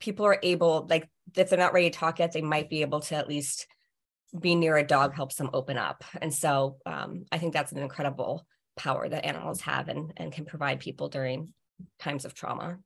people 0.00 0.26
are 0.26 0.40
able 0.42 0.86
like 0.90 1.08
if 1.36 1.48
they're 1.48 1.58
not 1.58 1.72
ready 1.72 1.90
to 1.90 1.96
talk 1.96 2.18
yet 2.18 2.32
they 2.32 2.42
might 2.42 2.68
be 2.68 2.80
able 2.80 3.00
to 3.00 3.14
at 3.14 3.28
least 3.28 3.66
be 4.38 4.54
near 4.54 4.76
a 4.78 4.86
dog 4.86 5.14
helps 5.14 5.34
them 5.36 5.50
open 5.52 5.76
up. 5.76 6.02
And 6.20 6.34
so 6.34 6.78
um, 6.86 7.24
i 7.30 7.38
think 7.38 7.52
that's 7.52 7.70
an 7.72 7.78
incredible 7.78 8.44
power 8.76 9.08
that 9.08 9.24
animals 9.24 9.60
have 9.60 9.88
and, 9.88 10.12
and 10.16 10.32
can 10.32 10.44
provide 10.44 10.80
people 10.80 11.08
during 11.08 11.52
times 12.00 12.24
of 12.24 12.34
trauma 12.34 12.78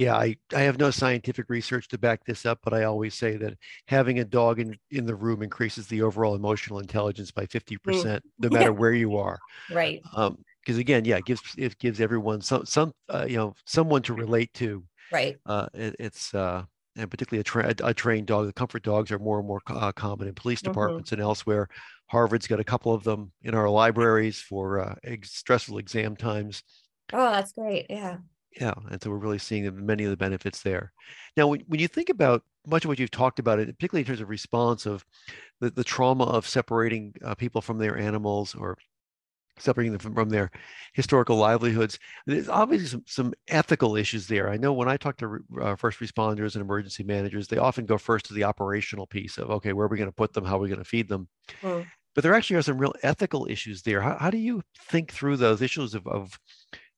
yeah, 0.00 0.16
I, 0.16 0.34
I 0.56 0.60
have 0.60 0.78
no 0.78 0.90
scientific 0.90 1.50
research 1.50 1.86
to 1.88 1.98
back 1.98 2.24
this 2.24 2.46
up, 2.46 2.60
but 2.64 2.72
I 2.72 2.84
always 2.84 3.14
say 3.14 3.36
that 3.36 3.58
having 3.86 4.18
a 4.18 4.24
dog 4.24 4.58
in, 4.58 4.74
in 4.90 5.04
the 5.04 5.14
room 5.14 5.42
increases 5.42 5.88
the 5.88 6.00
overall 6.00 6.34
emotional 6.34 6.78
intelligence 6.78 7.30
by 7.30 7.44
50%, 7.44 7.76
mm. 7.76 8.20
no 8.38 8.48
matter 8.48 8.72
where 8.72 8.94
you 8.94 9.18
are. 9.18 9.38
Right. 9.70 10.00
Um, 10.16 10.38
because 10.62 10.78
again, 10.78 11.04
yeah, 11.04 11.16
it 11.16 11.24
gives 11.24 11.42
it 11.56 11.78
gives 11.78 12.00
everyone 12.00 12.40
some 12.42 12.66
some 12.66 12.92
uh, 13.08 13.24
you 13.26 13.36
know 13.36 13.54
someone 13.64 14.02
to 14.02 14.14
relate 14.14 14.52
to. 14.54 14.84
Right. 15.12 15.38
Uh, 15.46 15.68
it, 15.72 15.96
it's 15.98 16.34
uh, 16.34 16.64
and 16.96 17.10
particularly 17.10 17.40
a, 17.40 17.44
tra- 17.44 17.74
a, 17.82 17.94
trained 17.94 18.26
dog. 18.26 18.46
The 18.46 18.52
comfort 18.52 18.82
dogs 18.82 19.10
are 19.10 19.18
more 19.18 19.38
and 19.38 19.48
more 19.48 19.60
uh, 19.68 19.92
common 19.92 20.28
in 20.28 20.34
police 20.34 20.60
mm-hmm. 20.60 20.72
departments 20.72 21.08
mm-hmm. 21.10 21.20
and 21.20 21.22
elsewhere. 21.22 21.68
Harvard's 22.06 22.46
got 22.46 22.60
a 22.60 22.64
couple 22.64 22.92
of 22.92 23.04
them 23.04 23.32
in 23.42 23.54
our 23.54 23.68
libraries 23.68 24.40
for 24.40 24.80
uh, 24.80 24.94
ex- 25.04 25.32
stressful 25.32 25.78
exam 25.78 26.16
times. 26.16 26.62
Oh, 27.12 27.30
that's 27.30 27.52
great. 27.52 27.86
Yeah. 27.88 28.18
Yeah, 28.58 28.74
and 28.90 29.00
so 29.00 29.10
we're 29.10 29.16
really 29.18 29.38
seeing 29.38 29.86
many 29.86 30.04
of 30.04 30.10
the 30.10 30.16
benefits 30.16 30.62
there. 30.62 30.92
Now, 31.36 31.46
when, 31.46 31.60
when 31.68 31.80
you 31.80 31.88
think 31.88 32.08
about 32.08 32.42
much 32.66 32.84
of 32.84 32.88
what 32.88 32.98
you've 32.98 33.10
talked 33.10 33.38
about, 33.38 33.58
it 33.58 33.68
particularly 33.78 34.02
in 34.02 34.06
terms 34.06 34.20
of 34.20 34.28
response 34.28 34.86
of 34.86 35.04
the, 35.60 35.70
the 35.70 35.84
trauma 35.84 36.24
of 36.24 36.46
separating 36.46 37.14
uh, 37.24 37.34
people 37.34 37.60
from 37.60 37.78
their 37.78 37.96
animals 37.96 38.54
or 38.54 38.76
separating 39.58 39.92
them 39.92 40.00
from, 40.00 40.14
from, 40.14 40.30
their 40.30 40.50
historical 40.94 41.36
livelihoods, 41.36 41.98
there's 42.26 42.48
obviously 42.48 42.88
some, 42.88 43.04
some 43.06 43.34
ethical 43.48 43.96
issues 43.96 44.26
there. 44.26 44.50
I 44.50 44.56
know 44.56 44.72
when 44.72 44.88
I 44.88 44.96
talk 44.96 45.16
to 45.18 45.38
uh, 45.60 45.76
first 45.76 46.00
responders 46.00 46.54
and 46.54 46.62
emergency 46.62 47.04
managers, 47.04 47.46
they 47.46 47.58
often 47.58 47.86
go 47.86 47.98
first 47.98 48.26
to 48.26 48.34
the 48.34 48.44
operational 48.44 49.06
piece 49.06 49.38
of, 49.38 49.50
okay, 49.50 49.72
where 49.72 49.86
are 49.86 49.88
we 49.88 49.98
going 49.98 50.08
to 50.08 50.14
put 50.14 50.32
them? 50.32 50.44
How 50.44 50.56
are 50.56 50.60
we 50.60 50.68
going 50.68 50.78
to 50.78 50.84
feed 50.84 51.08
them? 51.08 51.28
Mm. 51.62 51.86
But 52.14 52.24
there 52.24 52.34
actually 52.34 52.56
are 52.56 52.62
some 52.62 52.78
real 52.78 52.94
ethical 53.02 53.46
issues 53.48 53.82
there. 53.82 54.00
How, 54.00 54.16
how 54.18 54.30
do 54.30 54.38
you 54.38 54.62
think 54.88 55.12
through 55.12 55.36
those 55.36 55.62
issues 55.62 55.94
of, 55.94 56.06
of 56.06 56.38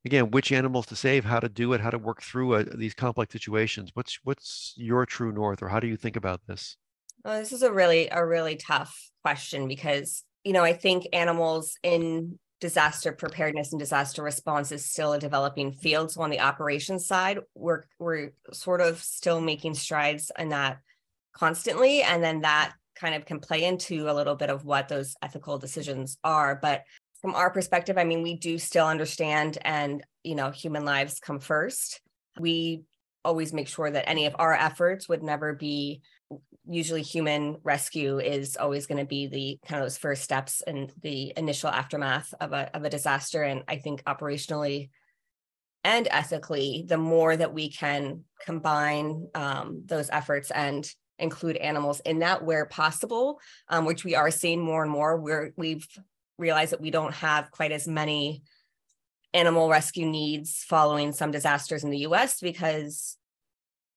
again, 0.05 0.31
which 0.31 0.53
animals 0.53 0.87
to 0.87 0.97
save, 0.97 1.25
how 1.25 1.41
to 1.41 1.49
do 1.49 1.73
it, 1.73 1.81
how 1.81 1.91
to 1.91 1.99
work 1.99 2.23
through 2.23 2.55
uh, 2.55 2.65
these 2.75 2.95
complex 2.95 3.33
situations. 3.33 3.91
What's 3.95 4.19
what's 4.25 4.75
your 4.77 5.07
true 5.07 5.33
north, 5.33 5.63
or 5.63 5.69
how 5.69 5.81
do 5.81 5.87
you 5.87 5.97
think 5.97 6.17
about 6.17 6.41
this? 6.47 6.77
Well, 7.25 7.39
this 7.39 7.53
is 7.53 7.63
a 7.63 7.73
really 7.73 8.09
a 8.11 8.25
really 8.25 8.57
tough 8.57 8.97
question 9.23 9.69
because 9.69 10.25
you 10.45 10.53
know 10.53 10.65
I 10.65 10.73
think 10.73 11.07
animals 11.13 11.77
in 11.83 12.39
disaster 12.61 13.11
preparedness 13.11 13.73
and 13.73 13.81
disaster 13.81 14.23
response 14.23 14.71
is 14.71 14.85
still 14.85 15.13
a 15.13 15.19
developing 15.19 15.73
field. 15.73 16.13
So 16.13 16.23
on 16.23 16.31
the 16.31 16.41
operations 16.41 17.07
side, 17.07 17.41
we're 17.55 17.85
we're 17.99 18.33
sort 18.53 18.81
of 18.81 19.03
still 19.03 19.41
making 19.41 19.75
strides 19.75 20.31
in 20.39 20.51
that 20.51 20.79
constantly, 21.33 22.03
and 22.03 22.23
then 22.23 22.43
that 22.43 22.73
kind 22.95 23.15
of 23.15 23.25
can 23.25 23.41
play 23.41 23.65
into 23.65 24.09
a 24.09 24.15
little 24.15 24.37
bit 24.37 24.51
of 24.51 24.65
what 24.65 24.89
those 24.89 25.17
ethical 25.23 25.59
decisions 25.59 26.19
are. 26.23 26.59
But 26.61 26.83
from 27.23 27.35
our 27.35 27.51
perspective, 27.51 27.97
I 27.97 28.05
mean, 28.05 28.23
we 28.23 28.37
do 28.37 28.59
still 28.59 28.87
understand 28.87 29.57
and, 29.63 30.05
you 30.25 30.35
know, 30.35 30.51
human 30.51 30.85
lives 30.85 31.21
come 31.21 31.39
first. 31.39 32.01
We 32.39 32.83
always 33.25 33.53
make 33.53 33.69
sure 33.69 33.91
that 33.91 34.09
any 34.09 34.27
of 34.27 34.35
our 34.39 34.53
efforts 34.53 35.09
would 35.09 35.23
never 35.23 35.55
be 35.55 36.03
usually 36.67 37.03
human 37.03 37.59
rescue 37.63 38.19
is 38.19 38.57
always 38.57 38.87
going 38.87 38.99
to 38.99 39.07
be 39.07 39.27
the 39.27 39.59
kind 39.67 39.81
of 39.81 39.87
those 39.87 39.99
first 39.99 40.23
steps 40.23 40.63
in 40.67 40.91
the 41.03 41.33
initial 41.37 41.69
aftermath 41.69 42.33
of 42.41 42.53
a 42.53 42.75
of 42.75 42.85
a 42.85 42.91
disaster 42.91 43.43
and 43.43 43.65
i 43.69 43.77
think 43.77 44.03
operationally 44.05 44.89
and 45.85 46.07
ethically 46.11 46.85
the 46.89 46.97
more 46.97 47.37
that 47.37 47.53
we 47.53 47.69
can 47.69 48.25
combine 48.47 49.27
um, 49.35 49.83
those 49.87 50.09
efforts 50.11 50.51
and 50.53 50.89
include 51.19 51.57
animals 51.57 52.01
in 52.01 52.21
that 52.21 52.45
where 52.45 52.67
possible 52.67 53.41
um, 53.69 53.85
which 53.85 54.05
we 54.05 54.15
are 54.15 54.31
seeing 54.31 54.63
more 54.63 54.83
and 54.83 54.91
more 54.91 55.21
we're 55.21 55.53
we've 55.57 55.87
realize 56.39 56.71
that 56.71 56.81
we 56.81 56.91
don't 56.91 57.15
have 57.15 57.51
quite 57.51 57.73
as 57.73 57.87
many 57.87 58.43
animal 59.35 59.69
rescue 59.69 60.07
needs 60.07 60.65
following 60.65 61.13
some 61.13 61.31
disasters 61.31 61.85
in 61.85 61.91
the 61.91 62.01
US 62.01 62.41
because 62.41 63.17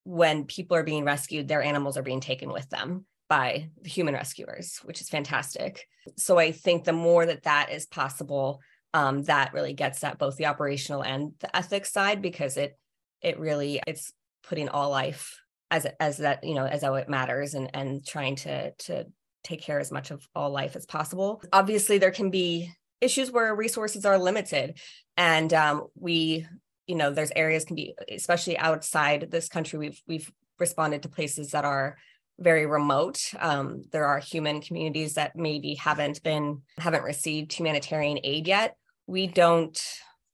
when 0.03 0.45
people 0.45 0.77
are 0.77 0.83
being 0.83 1.03
rescued, 1.03 1.47
their 1.47 1.63
animals 1.63 1.97
are 1.97 2.03
being 2.03 2.21
taken 2.21 2.51
with 2.51 2.69
them 2.69 3.05
by 3.27 3.69
the 3.81 3.89
human 3.89 4.13
rescuers, 4.13 4.79
which 4.83 5.01
is 5.01 5.09
fantastic. 5.09 5.87
So 6.15 6.37
I 6.37 6.51
think 6.51 6.83
the 6.83 6.93
more 6.93 7.25
that 7.25 7.43
that 7.43 7.71
is 7.71 7.87
possible, 7.87 8.61
um, 8.93 9.23
that 9.23 9.53
really 9.53 9.73
gets 9.73 10.03
at 10.03 10.19
both 10.19 10.37
the 10.37 10.45
operational 10.45 11.03
and 11.03 11.33
the 11.39 11.53
ethics 11.55 11.91
side 11.91 12.21
because 12.21 12.55
it 12.55 12.77
it 13.21 13.39
really 13.39 13.81
it's 13.87 14.13
putting 14.43 14.69
all 14.69 14.89
life 14.89 15.41
as 15.71 15.87
as 15.99 16.17
that 16.17 16.43
you 16.43 16.53
know 16.53 16.65
as 16.65 16.83
how 16.83 16.93
it 16.95 17.09
matters 17.09 17.55
and 17.55 17.71
and 17.73 18.05
trying 18.05 18.35
to 18.35 18.71
to 18.73 19.05
take 19.45 19.61
care 19.61 19.79
as 19.79 19.91
much 19.91 20.11
of 20.11 20.27
all 20.35 20.49
life 20.49 20.75
as 20.75 20.85
possible. 20.85 21.41
Obviously, 21.53 21.97
there 21.97 22.11
can 22.11 22.29
be 22.29 22.71
issues 22.99 23.31
where 23.31 23.55
resources 23.55 24.05
are 24.05 24.17
limited, 24.17 24.79
and 25.15 25.53
um, 25.53 25.87
we, 25.95 26.45
you 26.87 26.95
know, 26.95 27.11
there's 27.11 27.31
areas 27.35 27.63
can 27.63 27.75
be, 27.75 27.95
especially 28.11 28.57
outside 28.57 29.29
this 29.31 29.47
country. 29.47 29.79
We've 29.79 30.01
we've 30.07 30.31
responded 30.59 31.03
to 31.03 31.09
places 31.09 31.51
that 31.51 31.65
are 31.65 31.97
very 32.39 32.65
remote. 32.65 33.21
Um, 33.39 33.83
there 33.91 34.05
are 34.05 34.19
human 34.19 34.61
communities 34.61 35.13
that 35.13 35.35
maybe 35.35 35.75
haven't 35.75 36.21
been 36.23 36.63
haven't 36.77 37.03
received 37.03 37.53
humanitarian 37.53 38.19
aid 38.23 38.47
yet. 38.47 38.75
We 39.07 39.27
don't 39.27 39.79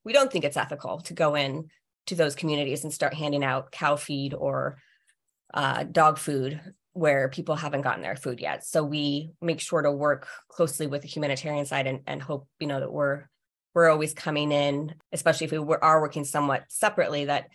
we 0.03 0.13
don't 0.13 0.31
think 0.31 0.45
it's 0.45 0.57
ethical 0.57 1.01
to 1.01 1.13
go 1.13 1.35
in 1.35 1.69
to 2.07 2.15
those 2.15 2.35
communities 2.35 2.83
and 2.83 2.93
start 2.93 3.13
handing 3.13 3.43
out 3.43 3.71
cow 3.71 3.95
feed 3.95 4.33
or 4.33 4.77
uh, 5.53 5.83
dog 5.83 6.17
food 6.17 6.59
where 6.93 7.29
people 7.29 7.55
haven't 7.55 7.81
gotten 7.81 8.01
their 8.01 8.15
food 8.15 8.39
yet. 8.39 8.65
So 8.65 8.83
we 8.83 9.31
make 9.41 9.59
sure 9.59 9.81
to 9.81 9.91
work 9.91 10.27
closely 10.49 10.87
with 10.87 11.01
the 11.01 11.07
humanitarian 11.07 11.65
side 11.65 11.87
and, 11.87 12.01
and 12.05 12.21
hope, 12.21 12.47
you 12.59 12.67
know, 12.67 12.79
that 12.79 12.91
we're 12.91 13.29
we're 13.73 13.89
always 13.89 14.13
coming 14.13 14.51
in, 14.51 14.93
especially 15.13 15.45
if 15.45 15.51
we 15.51 15.75
are 15.81 16.01
working 16.01 16.25
somewhat 16.25 16.65
separately, 16.67 17.25
that 17.25 17.47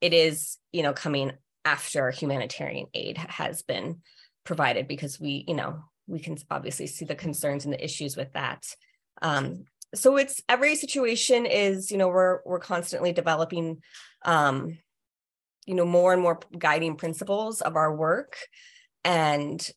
it 0.00 0.12
is, 0.12 0.58
you 0.72 0.82
know, 0.82 0.92
coming 0.92 1.32
after 1.64 2.10
humanitarian 2.10 2.86
aid 2.92 3.16
has 3.16 3.62
been 3.62 4.00
provided 4.44 4.88
because 4.88 5.20
we, 5.20 5.44
you 5.46 5.54
know, 5.54 5.84
we 6.06 6.18
can 6.18 6.36
obviously 6.50 6.86
see 6.86 7.04
the 7.04 7.14
concerns 7.14 7.64
and 7.64 7.72
the 7.72 7.82
issues 7.82 8.16
with 8.16 8.32
that. 8.32 8.66
Um, 9.22 9.64
so 9.94 10.16
it's 10.16 10.42
every 10.48 10.74
situation 10.74 11.46
is, 11.46 11.90
you 11.90 11.98
know, 11.98 12.08
we're 12.08 12.40
we're 12.44 12.58
constantly 12.58 13.12
developing 13.12 13.78
um, 14.24 14.78
you 15.66 15.74
know 15.74 15.84
more 15.84 16.12
and 16.12 16.22
more 16.22 16.40
guiding 16.58 16.96
principles 16.96 17.60
of 17.60 17.76
our 17.76 17.94
work 17.94 18.36
and 19.04 19.70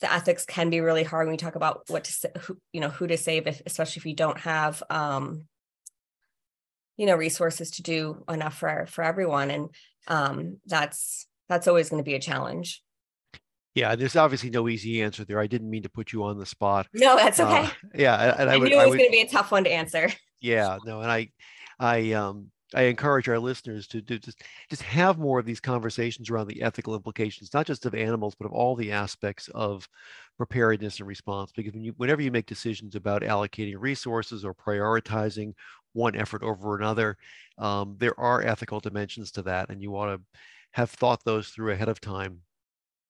the 0.00 0.12
ethics 0.12 0.44
can 0.44 0.70
be 0.70 0.80
really 0.80 1.02
hard 1.02 1.26
when 1.26 1.32
we 1.32 1.36
talk 1.36 1.56
about 1.56 1.82
what 1.88 2.04
to 2.04 2.12
say, 2.12 2.30
who, 2.42 2.58
you 2.72 2.80
know 2.80 2.88
who 2.88 3.06
to 3.06 3.16
save 3.16 3.46
if, 3.46 3.60
especially 3.66 4.00
if 4.00 4.06
you 4.06 4.14
don't 4.14 4.38
have 4.40 4.82
um 4.90 5.44
you 6.96 7.06
know 7.06 7.16
resources 7.16 7.72
to 7.72 7.82
do 7.82 8.24
enough 8.28 8.58
for 8.58 8.86
for 8.86 9.02
everyone 9.04 9.50
and 9.50 9.68
um 10.08 10.58
that's 10.66 11.26
that's 11.48 11.68
always 11.68 11.88
going 11.90 12.02
to 12.02 12.08
be 12.08 12.14
a 12.14 12.20
challenge 12.20 12.82
yeah, 13.78 13.94
there's 13.94 14.16
obviously 14.16 14.50
no 14.50 14.68
easy 14.68 15.02
answer 15.02 15.24
there. 15.24 15.38
I 15.38 15.46
didn't 15.46 15.70
mean 15.70 15.84
to 15.84 15.88
put 15.88 16.12
you 16.12 16.24
on 16.24 16.36
the 16.36 16.46
spot. 16.46 16.88
No, 16.92 17.14
that's 17.14 17.38
okay. 17.38 17.64
Uh, 17.64 17.70
yeah, 17.94 18.34
and 18.36 18.50
I, 18.50 18.54
I 18.54 18.56
would, 18.56 18.68
knew 18.68 18.80
it 18.80 18.86
was 18.86 18.96
going 18.96 19.08
to 19.08 19.12
be 19.12 19.20
a 19.20 19.28
tough 19.28 19.52
one 19.52 19.62
to 19.64 19.70
answer. 19.70 20.10
Yeah, 20.40 20.78
no, 20.84 21.00
and 21.00 21.10
I, 21.10 21.30
I, 21.78 22.12
um, 22.12 22.50
I 22.74 22.82
encourage 22.82 23.28
our 23.28 23.38
listeners 23.38 23.86
to, 23.88 24.02
just 24.02 24.42
just 24.68 24.82
have 24.82 25.18
more 25.18 25.38
of 25.38 25.46
these 25.46 25.60
conversations 25.60 26.28
around 26.28 26.48
the 26.48 26.60
ethical 26.62 26.94
implications, 26.94 27.54
not 27.54 27.66
just 27.66 27.86
of 27.86 27.94
animals, 27.94 28.34
but 28.34 28.44
of 28.44 28.52
all 28.52 28.76
the 28.76 28.92
aspects 28.92 29.48
of 29.54 29.88
preparedness 30.36 30.98
and 30.98 31.08
response. 31.08 31.50
Because 31.56 31.72
when 31.72 31.84
you, 31.84 31.94
whenever 31.96 32.20
you 32.20 32.30
make 32.30 32.46
decisions 32.46 32.94
about 32.94 33.22
allocating 33.22 33.76
resources 33.78 34.44
or 34.44 34.54
prioritizing 34.54 35.54
one 35.94 36.14
effort 36.14 36.42
over 36.42 36.76
another, 36.76 37.16
um, 37.56 37.96
there 37.98 38.18
are 38.20 38.42
ethical 38.42 38.80
dimensions 38.80 39.30
to 39.32 39.42
that, 39.42 39.70
and 39.70 39.80
you 39.80 39.90
want 39.90 40.20
to 40.20 40.38
have 40.72 40.90
thought 40.90 41.24
those 41.24 41.48
through 41.48 41.72
ahead 41.72 41.88
of 41.88 42.00
time 42.00 42.42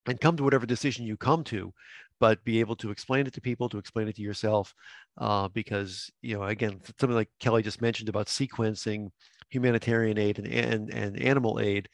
and 0.06 0.20
come 0.20 0.36
to 0.36 0.44
whatever 0.44 0.66
decision 0.66 1.06
you 1.06 1.16
come 1.16 1.44
to 1.44 1.72
but 2.20 2.42
be 2.44 2.58
able 2.58 2.74
to 2.74 2.90
explain 2.90 3.26
it 3.26 3.32
to 3.32 3.40
people 3.40 3.68
to 3.68 3.78
explain 3.78 4.08
it 4.08 4.16
to 4.16 4.22
yourself 4.22 4.74
uh, 5.18 5.48
because 5.48 6.10
you 6.22 6.34
know 6.34 6.44
again 6.44 6.80
something 6.98 7.14
like 7.14 7.28
kelly 7.40 7.62
just 7.62 7.82
mentioned 7.82 8.08
about 8.08 8.26
sequencing 8.26 9.10
humanitarian 9.48 10.18
aid 10.18 10.38
and, 10.38 10.48
and, 10.48 10.90
and 10.90 11.20
animal 11.20 11.60
aid, 11.60 11.88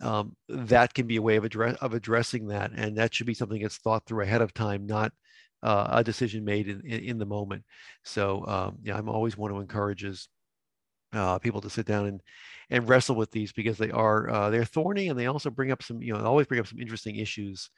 um, 0.00 0.36
that 0.48 0.94
can 0.94 1.06
be 1.06 1.16
a 1.16 1.22
way 1.22 1.36
of, 1.36 1.44
address, 1.44 1.76
of 1.80 1.94
addressing 1.94 2.48
that. 2.48 2.70
And 2.74 2.96
that 2.96 3.14
should 3.14 3.26
be 3.26 3.34
something 3.34 3.62
that's 3.62 3.78
thought 3.78 4.04
through 4.06 4.22
ahead 4.22 4.42
of 4.42 4.54
time, 4.54 4.86
not 4.86 5.12
uh, 5.62 5.88
a 5.90 6.04
decision 6.04 6.44
made 6.44 6.68
in, 6.68 6.80
in, 6.86 7.00
in 7.00 7.18
the 7.18 7.26
moment. 7.26 7.64
So 8.04 8.44
um, 8.46 8.78
yeah, 8.82 8.96
I'm 8.96 9.08
always 9.08 9.36
want 9.36 9.52
to 9.52 9.60
encourage 9.60 10.04
uh, 11.12 11.38
people 11.38 11.60
to 11.60 11.70
sit 11.70 11.86
down 11.86 12.06
and 12.06 12.20
and 12.70 12.88
wrestle 12.88 13.16
with 13.16 13.30
these 13.30 13.52
because 13.52 13.78
they 13.78 13.90
are 13.90 14.28
uh, 14.28 14.50
they're 14.50 14.64
thorny 14.64 15.08
and 15.08 15.18
they 15.18 15.26
also 15.26 15.50
bring 15.50 15.72
up 15.72 15.82
some 15.82 16.02
you 16.02 16.12
know 16.12 16.24
always 16.24 16.46
bring 16.46 16.60
up 16.60 16.66
some 16.66 16.78
interesting 16.78 17.16
issues 17.16 17.70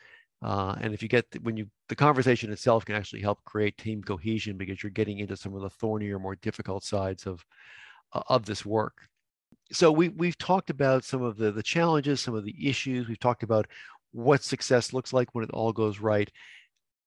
uh, 0.43 0.75
and 0.81 0.93
if 0.95 1.03
you 1.03 1.09
get 1.09 1.25
when 1.43 1.57
you 1.57 1.67
the 1.89 1.95
conversation 1.95 2.51
itself 2.51 2.85
can 2.85 2.97
actually 2.97 3.21
help 3.21 3.43
create 3.45 3.77
team 3.79 4.03
cohesion 4.03 4.57
because 4.57 4.83
you're 4.83 4.91
getting 4.91 5.19
into 5.19 5.37
some 5.37 5.55
of 5.55 5.63
the 5.63 5.71
thornier 5.71 6.19
more 6.19 6.37
difficult 6.37 6.83
sides 6.83 7.27
of 7.27 7.45
uh, 8.15 8.23
of 8.29 8.45
this 8.45 8.67
work 8.67 8.95
so 9.73 9.93
we 9.93 10.09
we've 10.11 10.39
talked 10.39 10.71
about 10.71 11.05
some 11.05 11.23
of 11.23 11.37
the 11.37 11.53
the 11.53 11.63
challenges, 11.63 12.21
some 12.21 12.35
of 12.35 12.45
the 12.45 12.69
issues. 12.69 13.09
We've 13.09 13.19
talked 13.19 13.43
about 13.43 13.67
what 14.13 14.43
success 14.43 14.93
looks 14.93 15.13
like 15.13 15.35
when 15.35 15.45
it 15.45 15.51
all 15.53 15.73
goes 15.73 16.01
right. 16.01 16.31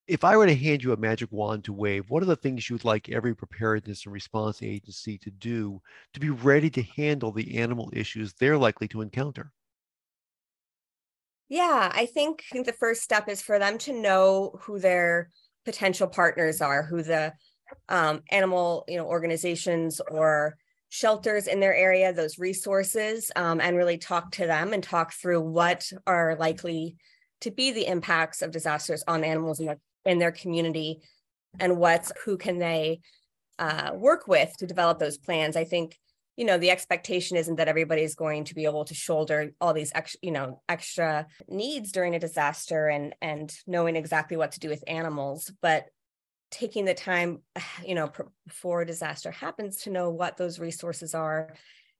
If 0.07 0.23
I 0.23 0.35
were 0.37 0.45
to 0.47 0.55
hand 0.55 0.83
you 0.83 0.93
a 0.93 0.97
magic 0.97 1.31
wand 1.31 1.63
to 1.65 1.73
wave, 1.73 2.09
what 2.09 2.23
are 2.23 2.27
the 2.27 2.35
things 2.35 2.69
you'd 2.69 2.83
like 2.85 3.09
every 3.09 3.35
preparedness 3.35 4.05
and 4.05 4.13
response 4.13 4.61
agency 4.61 5.17
to 5.19 5.31
do 5.31 5.81
to 6.13 6.19
be 6.19 6.29
ready 6.29 6.69
to 6.71 6.83
handle 6.83 7.31
the 7.31 7.57
animal 7.57 7.89
issues 7.93 8.33
they're 8.33 8.57
likely 8.57 8.87
to 8.89 9.01
encounter? 9.01 9.51
Yeah, 11.49 11.91
I 11.93 12.05
think, 12.07 12.43
the 12.51 12.73
first 12.73 13.01
step 13.03 13.29
is 13.29 13.41
for 13.41 13.59
them 13.59 13.77
to 13.79 13.93
know 13.93 14.59
who 14.61 14.79
their 14.79 15.29
potential 15.65 16.07
partners 16.07 16.61
are, 16.61 16.83
who 16.83 17.03
the 17.03 17.33
um, 17.89 18.23
animal, 18.31 18.85
you 18.87 18.97
know, 18.97 19.05
organizations 19.05 20.01
or 20.09 20.57
shelters 20.93 21.47
in 21.47 21.59
their 21.59 21.73
area, 21.73 22.13
those 22.13 22.37
resources, 22.37 23.31
um, 23.35 23.59
and 23.59 23.75
really 23.75 23.97
talk 23.97 24.29
to 24.29 24.45
them 24.45 24.73
and 24.73 24.83
talk 24.83 25.11
through 25.11 25.41
what 25.41 25.91
are 26.05 26.35
likely 26.35 26.95
to 27.41 27.49
be 27.49 27.71
the 27.71 27.87
impacts 27.87 28.43
of 28.43 28.51
disasters 28.51 29.03
on 29.07 29.23
animals 29.23 29.59
in 29.59 29.65
their, 29.65 29.79
in 30.05 30.19
their 30.19 30.31
community 30.31 31.01
and 31.59 31.77
what's 31.77 32.11
who 32.23 32.37
can 32.37 32.59
they 32.59 33.01
uh, 33.57 33.89
work 33.95 34.27
with 34.27 34.55
to 34.59 34.67
develop 34.67 34.99
those 34.99 35.17
plans. 35.17 35.55
I 35.55 35.63
think 35.63 35.97
you 36.37 36.45
know 36.45 36.59
the 36.59 36.69
expectation 36.69 37.37
isn't 37.37 37.55
that 37.55 37.67
everybody's 37.67 38.13
going 38.13 38.43
to 38.43 38.53
be 38.53 38.65
able 38.65 38.85
to 38.85 38.93
shoulder 38.93 39.51
all 39.59 39.73
these 39.73 39.91
extra 39.95 40.19
you 40.21 40.31
know 40.31 40.61
extra 40.69 41.25
needs 41.47 41.91
during 41.91 42.13
a 42.13 42.19
disaster 42.19 42.87
and 42.87 43.15
and 43.19 43.51
knowing 43.65 43.95
exactly 43.95 44.37
what 44.37 44.51
to 44.51 44.59
do 44.59 44.69
with 44.69 44.83
animals 44.87 45.51
but 45.61 45.85
taking 46.53 46.85
the 46.85 46.93
time 46.93 47.39
you 47.85 47.95
know 47.95 48.11
before 48.47 48.81
a 48.81 48.85
disaster 48.85 49.31
happens 49.31 49.77
to 49.77 49.89
know 49.89 50.09
what 50.09 50.37
those 50.37 50.59
resources 50.59 51.13
are 51.13 51.53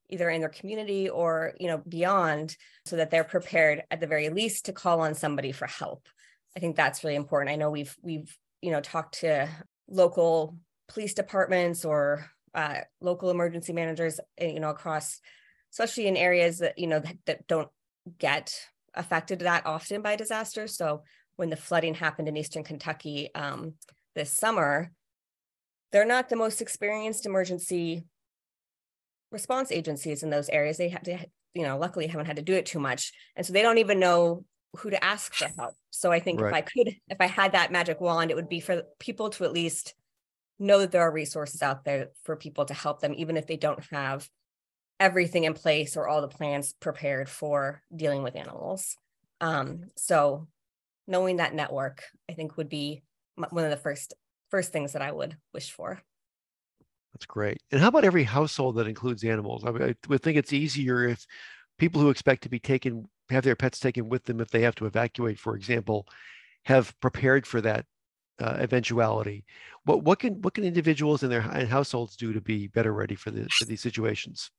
either 0.10 0.30
in 0.30 0.42
their 0.42 0.50
community 0.50 1.10
or 1.10 1.54
you 1.60 1.68
know 1.68 1.82
beyond 1.88 2.56
so 2.86 2.96
that 2.96 3.10
they're 3.10 3.24
prepared 3.24 3.84
at 3.90 4.00
the 4.00 4.08
very 4.08 4.30
least 4.30 4.66
to 4.66 4.74
call 4.74 5.02
on 5.02 5.16
somebody 5.16 5.52
for 5.52 5.68
help 5.68 6.08
i 6.56 6.60
think 6.60 6.76
that's 6.76 7.04
really 7.04 7.16
important 7.16 7.52
i 7.52 7.56
know 7.56 7.70
we've 7.70 7.96
we've 8.02 8.38
you 8.62 8.72
know 8.72 8.82
talked 8.82 9.20
to 9.20 9.50
local 9.90 10.56
police 10.88 11.14
departments 11.14 11.86
or 11.86 12.30
uh, 12.54 12.80
local 13.02 13.30
emergency 13.30 13.74
managers, 13.74 14.20
eh, 14.38 14.52
you 14.52 14.60
know, 14.60 14.70
across, 14.70 15.20
especially 15.72 16.08
in 16.08 16.18
areas 16.18 16.60
that, 16.60 16.78
you 16.78 16.88
know, 16.88 17.00
that, 17.00 17.18
that 17.26 17.48
don't 17.48 17.70
get 18.20 18.54
affected 18.94 19.40
that 19.40 19.66
often 19.66 20.02
by 20.02 20.16
disasters. 20.16 20.76
So 20.76 21.04
when 21.36 21.50
the 21.50 21.56
flooding 21.56 21.96
happened 21.96 22.28
in 22.28 22.38
Eastern 22.38 22.64
Kentucky 22.64 23.34
um, 23.34 23.74
this 24.16 24.32
summer, 24.32 24.92
they're 25.92 26.06
not 26.06 26.30
the 26.30 26.36
most 26.36 26.62
experienced 26.62 27.26
emergency 27.26 28.04
response 29.32 29.72
agencies 29.72 30.24
in 30.24 30.30
those 30.30 30.50
areas. 30.50 30.78
They 30.78 30.90
have 30.90 31.04
to, 31.04 31.18
you 31.54 31.64
know, 31.64 31.78
luckily 31.78 32.08
haven't 32.08 32.28
had 32.28 32.38
to 32.38 32.42
do 32.42 32.54
it 32.54 32.66
too 32.66 32.80
much. 32.80 33.12
And 33.36 33.46
so 33.46 33.54
they 33.54 33.62
don't 33.62 33.78
even 33.78 34.00
know 34.00 34.46
who 34.78 34.90
to 34.90 35.04
ask 35.04 35.34
for 35.34 35.50
help. 35.58 35.76
So 35.92 36.12
I 36.12 36.20
think 36.20 36.42
right. 36.42 36.50
if 36.50 36.54
I 36.56 36.62
could, 36.62 36.96
if 37.10 37.18
I 37.20 37.28
had 37.28 37.52
that 37.52 37.72
magic 37.72 38.02
wand, 38.02 38.32
it 38.32 38.36
would 38.36 38.50
be 38.50 38.60
for 38.60 38.84
people 39.00 39.30
to 39.32 39.44
at 39.46 39.54
least 39.54 39.94
know 40.60 40.80
that 40.80 40.92
there 40.92 41.02
are 41.02 41.12
resources 41.12 41.62
out 41.62 41.84
there 41.84 42.10
for 42.24 42.36
people 42.36 42.66
to 42.66 42.74
help 42.74 43.02
them, 43.02 43.14
even 43.16 43.38
if 43.38 43.46
they 43.48 43.58
don't 43.58 43.84
have 43.92 44.28
everything 45.00 45.44
in 45.44 45.54
place 45.54 45.98
or 45.98 46.08
all 46.08 46.22
the 46.22 46.28
plans 46.28 46.74
prepared 46.80 47.30
for 47.30 47.82
dealing 47.96 48.24
with 48.24 48.36
animals. 48.36 48.96
Um, 49.42 49.86
so 49.96 50.48
knowing 51.08 51.38
that 51.38 51.54
network, 51.54 52.04
I 52.30 52.34
think 52.34 52.58
would 52.58 52.70
be 52.70 53.04
one 53.36 53.64
of 53.64 53.70
the 53.70 53.78
first 53.78 54.14
first 54.50 54.72
things 54.72 54.94
that 54.94 55.02
I 55.02 55.12
would 55.12 55.38
wish 55.54 55.72
for. 55.72 56.02
That's 57.14 57.26
great. 57.26 57.62
And 57.72 57.80
how 57.80 57.88
about 57.88 58.06
every 58.06 58.24
household 58.24 58.76
that 58.76 58.88
includes 58.88 59.24
animals? 59.24 59.64
I, 59.66 59.72
mean, 59.72 59.84
I 59.84 59.96
would 60.08 60.22
think 60.22 60.38
it's 60.38 60.54
easier 60.54 61.08
if 61.08 61.26
people 61.78 62.02
who 62.02 62.10
expect 62.10 62.44
to 62.44 62.50
be 62.50 62.60
taken 62.60 63.08
have 63.30 63.44
their 63.44 63.56
pets 63.56 63.80
taken 63.80 64.10
with 64.10 64.24
them 64.26 64.42
if 64.42 64.50
they 64.50 64.62
have 64.62 64.76
to 64.76 64.86
evacuate, 64.86 65.40
for 65.40 65.56
example, 65.56 66.08
have 66.66 67.00
prepared 67.02 67.46
for 67.46 67.62
that 67.62 67.86
uh, 68.40 68.58
eventuality. 68.60 69.46
What 69.86 70.04
what 70.04 70.20
can 70.20 70.42
what 70.42 70.54
can 70.54 70.64
individuals 70.64 71.24
and 71.24 71.32
their 71.32 71.42
and 71.42 71.68
households 71.68 72.16
do 72.16 72.34
to 72.34 72.42
be 72.42 72.68
better 72.68 72.94
ready 72.94 73.16
for 73.16 73.32
the 73.32 73.48
for 73.50 73.66
these 73.66 73.82
situations? 73.82 74.50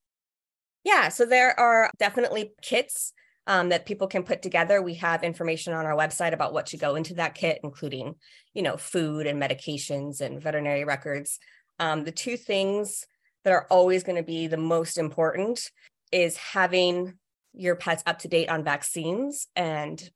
Yeah, 0.83 1.09
so 1.09 1.25
there 1.25 1.59
are 1.59 1.89
definitely 1.97 2.53
kits 2.61 3.11
um, 3.47 3.69
that 3.69 3.85
people 3.85 4.07
can 4.07 4.23
put 4.23 4.41
together. 4.41 4.81
We 4.81 4.95
have 4.95 5.23
information 5.23 5.73
on 5.73 5.85
our 5.85 5.95
website 5.95 6.33
about 6.33 6.53
what 6.53 6.69
should 6.69 6.79
go 6.79 6.95
into 6.95 7.15
that 7.15 7.35
kit, 7.35 7.59
including, 7.63 8.15
you 8.53 8.61
know, 8.61 8.77
food 8.77 9.27
and 9.27 9.41
medications 9.41 10.21
and 10.21 10.41
veterinary 10.41 10.83
records. 10.83 11.39
Um, 11.79 12.03
the 12.03 12.11
two 12.11 12.37
things 12.37 13.05
that 13.43 13.53
are 13.53 13.67
always 13.69 14.03
going 14.03 14.17
to 14.17 14.23
be 14.23 14.47
the 14.47 14.57
most 14.57 14.97
important 14.97 15.71
is 16.11 16.37
having 16.37 17.13
your 17.53 17.75
pets 17.75 18.03
up 18.05 18.19
to 18.19 18.27
date 18.27 18.49
on 18.49 18.63
vaccines 18.63 19.47
and 19.55 20.09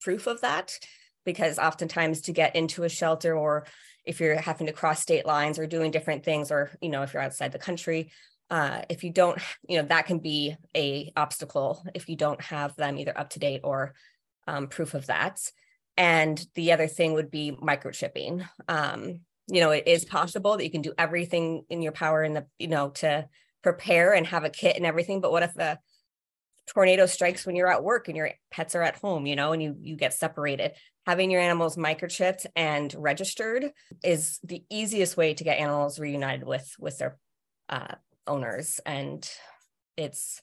proof 0.00 0.26
of 0.26 0.40
that 0.42 0.72
because 1.24 1.58
oftentimes 1.58 2.22
to 2.22 2.32
get 2.32 2.54
into 2.54 2.84
a 2.84 2.88
shelter 2.88 3.36
or 3.36 3.66
if 4.04 4.20
you're 4.20 4.40
having 4.40 4.68
to 4.68 4.72
cross 4.72 5.00
state 5.00 5.26
lines 5.26 5.58
or 5.58 5.66
doing 5.66 5.90
different 5.90 6.24
things 6.24 6.52
or 6.52 6.70
you 6.80 6.88
know 6.88 7.02
if 7.02 7.12
you're 7.12 7.22
outside 7.22 7.50
the 7.50 7.58
country 7.58 8.12
uh, 8.50 8.82
if 8.88 9.02
you 9.04 9.10
don't 9.10 9.40
you 9.68 9.80
know 9.80 9.88
that 9.88 10.06
can 10.06 10.18
be 10.18 10.56
a 10.76 11.12
obstacle 11.16 11.84
if 11.94 12.08
you 12.08 12.16
don't 12.16 12.40
have 12.40 12.74
them 12.76 12.98
either 12.98 13.16
up 13.16 13.30
to 13.30 13.38
date 13.38 13.60
or 13.64 13.94
um, 14.46 14.68
proof 14.68 14.94
of 14.94 15.06
that. 15.06 15.40
And 15.96 16.44
the 16.54 16.72
other 16.72 16.86
thing 16.86 17.14
would 17.14 17.30
be 17.30 17.52
microchipping. 17.52 18.46
Um, 18.68 19.20
you 19.48 19.60
know 19.60 19.70
it 19.70 19.84
is 19.86 20.04
possible 20.04 20.56
that 20.56 20.64
you 20.64 20.70
can 20.70 20.82
do 20.82 20.92
everything 20.98 21.64
in 21.70 21.82
your 21.82 21.92
power 21.92 22.22
in 22.24 22.34
the 22.34 22.46
you 22.58 22.68
know 22.68 22.90
to 22.90 23.28
prepare 23.62 24.12
and 24.12 24.26
have 24.26 24.44
a 24.44 24.50
kit 24.50 24.76
and 24.76 24.86
everything 24.86 25.20
but 25.20 25.32
what 25.32 25.42
if 25.42 25.54
the 25.54 25.78
tornado 26.66 27.06
strikes 27.06 27.46
when 27.46 27.54
you're 27.54 27.70
at 27.70 27.84
work 27.84 28.08
and 28.08 28.16
your 28.16 28.30
pets 28.50 28.74
are 28.74 28.82
at 28.82 28.96
home 28.96 29.24
you 29.26 29.36
know 29.36 29.52
and 29.52 29.62
you 29.62 29.76
you 29.80 29.96
get 29.96 30.14
separated? 30.14 30.72
Having 31.06 31.30
your 31.30 31.40
animals 31.40 31.76
microchipped 31.76 32.46
and 32.56 32.92
registered 32.98 33.70
is 34.02 34.40
the 34.42 34.64
easiest 34.68 35.16
way 35.16 35.34
to 35.34 35.44
get 35.44 35.58
animals 35.58 36.00
reunited 36.00 36.44
with 36.44 36.74
with 36.80 36.98
their 36.98 37.16
uh, 37.68 37.94
owners 38.26 38.80
and 38.86 39.28
it's 39.96 40.42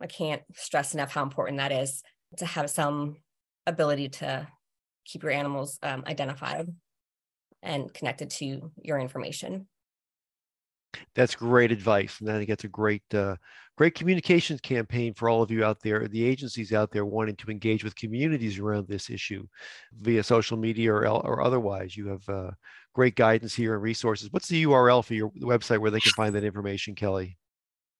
i 0.00 0.06
can't 0.06 0.42
stress 0.54 0.94
enough 0.94 1.12
how 1.12 1.22
important 1.22 1.58
that 1.58 1.72
is 1.72 2.02
to 2.36 2.46
have 2.46 2.68
some 2.68 3.16
ability 3.66 4.08
to 4.08 4.46
keep 5.04 5.22
your 5.22 5.32
animals 5.32 5.78
um, 5.82 6.02
identified 6.06 6.66
and 7.62 7.92
connected 7.94 8.30
to 8.30 8.72
your 8.82 8.98
information 8.98 9.66
that's 11.14 11.34
great 11.34 11.72
advice, 11.72 12.20
and 12.20 12.30
I 12.30 12.36
think 12.36 12.48
that's 12.48 12.64
a 12.64 12.68
great, 12.68 13.02
uh, 13.14 13.36
great 13.76 13.94
communications 13.94 14.60
campaign 14.60 15.14
for 15.14 15.28
all 15.28 15.42
of 15.42 15.50
you 15.50 15.64
out 15.64 15.80
there, 15.82 16.06
the 16.08 16.24
agencies 16.24 16.72
out 16.72 16.90
there 16.90 17.04
wanting 17.04 17.36
to 17.36 17.50
engage 17.50 17.84
with 17.84 17.96
communities 17.96 18.58
around 18.58 18.88
this 18.88 19.10
issue 19.10 19.46
via 20.00 20.22
social 20.22 20.56
media 20.56 20.92
or, 20.92 21.06
or 21.06 21.42
otherwise. 21.42 21.96
You 21.96 22.08
have 22.08 22.28
uh, 22.28 22.50
great 22.94 23.16
guidance 23.16 23.54
here 23.54 23.74
and 23.74 23.82
resources. 23.82 24.32
What's 24.32 24.48
the 24.48 24.64
URL 24.64 25.04
for 25.04 25.12
your 25.14 25.30
website 25.30 25.80
where 25.80 25.90
they 25.90 26.00
can 26.00 26.12
find 26.12 26.34
that 26.34 26.44
information, 26.44 26.94
Kelly? 26.94 27.36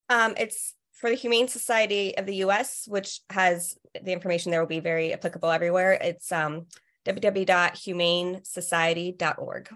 Um, 0.09 0.35
it's 0.39 0.75
for 0.93 1.11
the 1.11 1.17
Humane 1.17 1.49
Society 1.49 2.17
of 2.17 2.25
the 2.27 2.37
U.S., 2.37 2.85
which 2.87 3.21
has 3.31 3.77
the 4.03 4.13
information 4.13 4.51
there 4.51 4.61
will 4.61 4.67
be 4.67 4.81
very 4.81 5.13
applicable 5.13 5.51
everywhere. 5.51 5.99
It's 6.01 6.33
um, 6.33 6.67
www.humanesociety.org. 7.05 9.69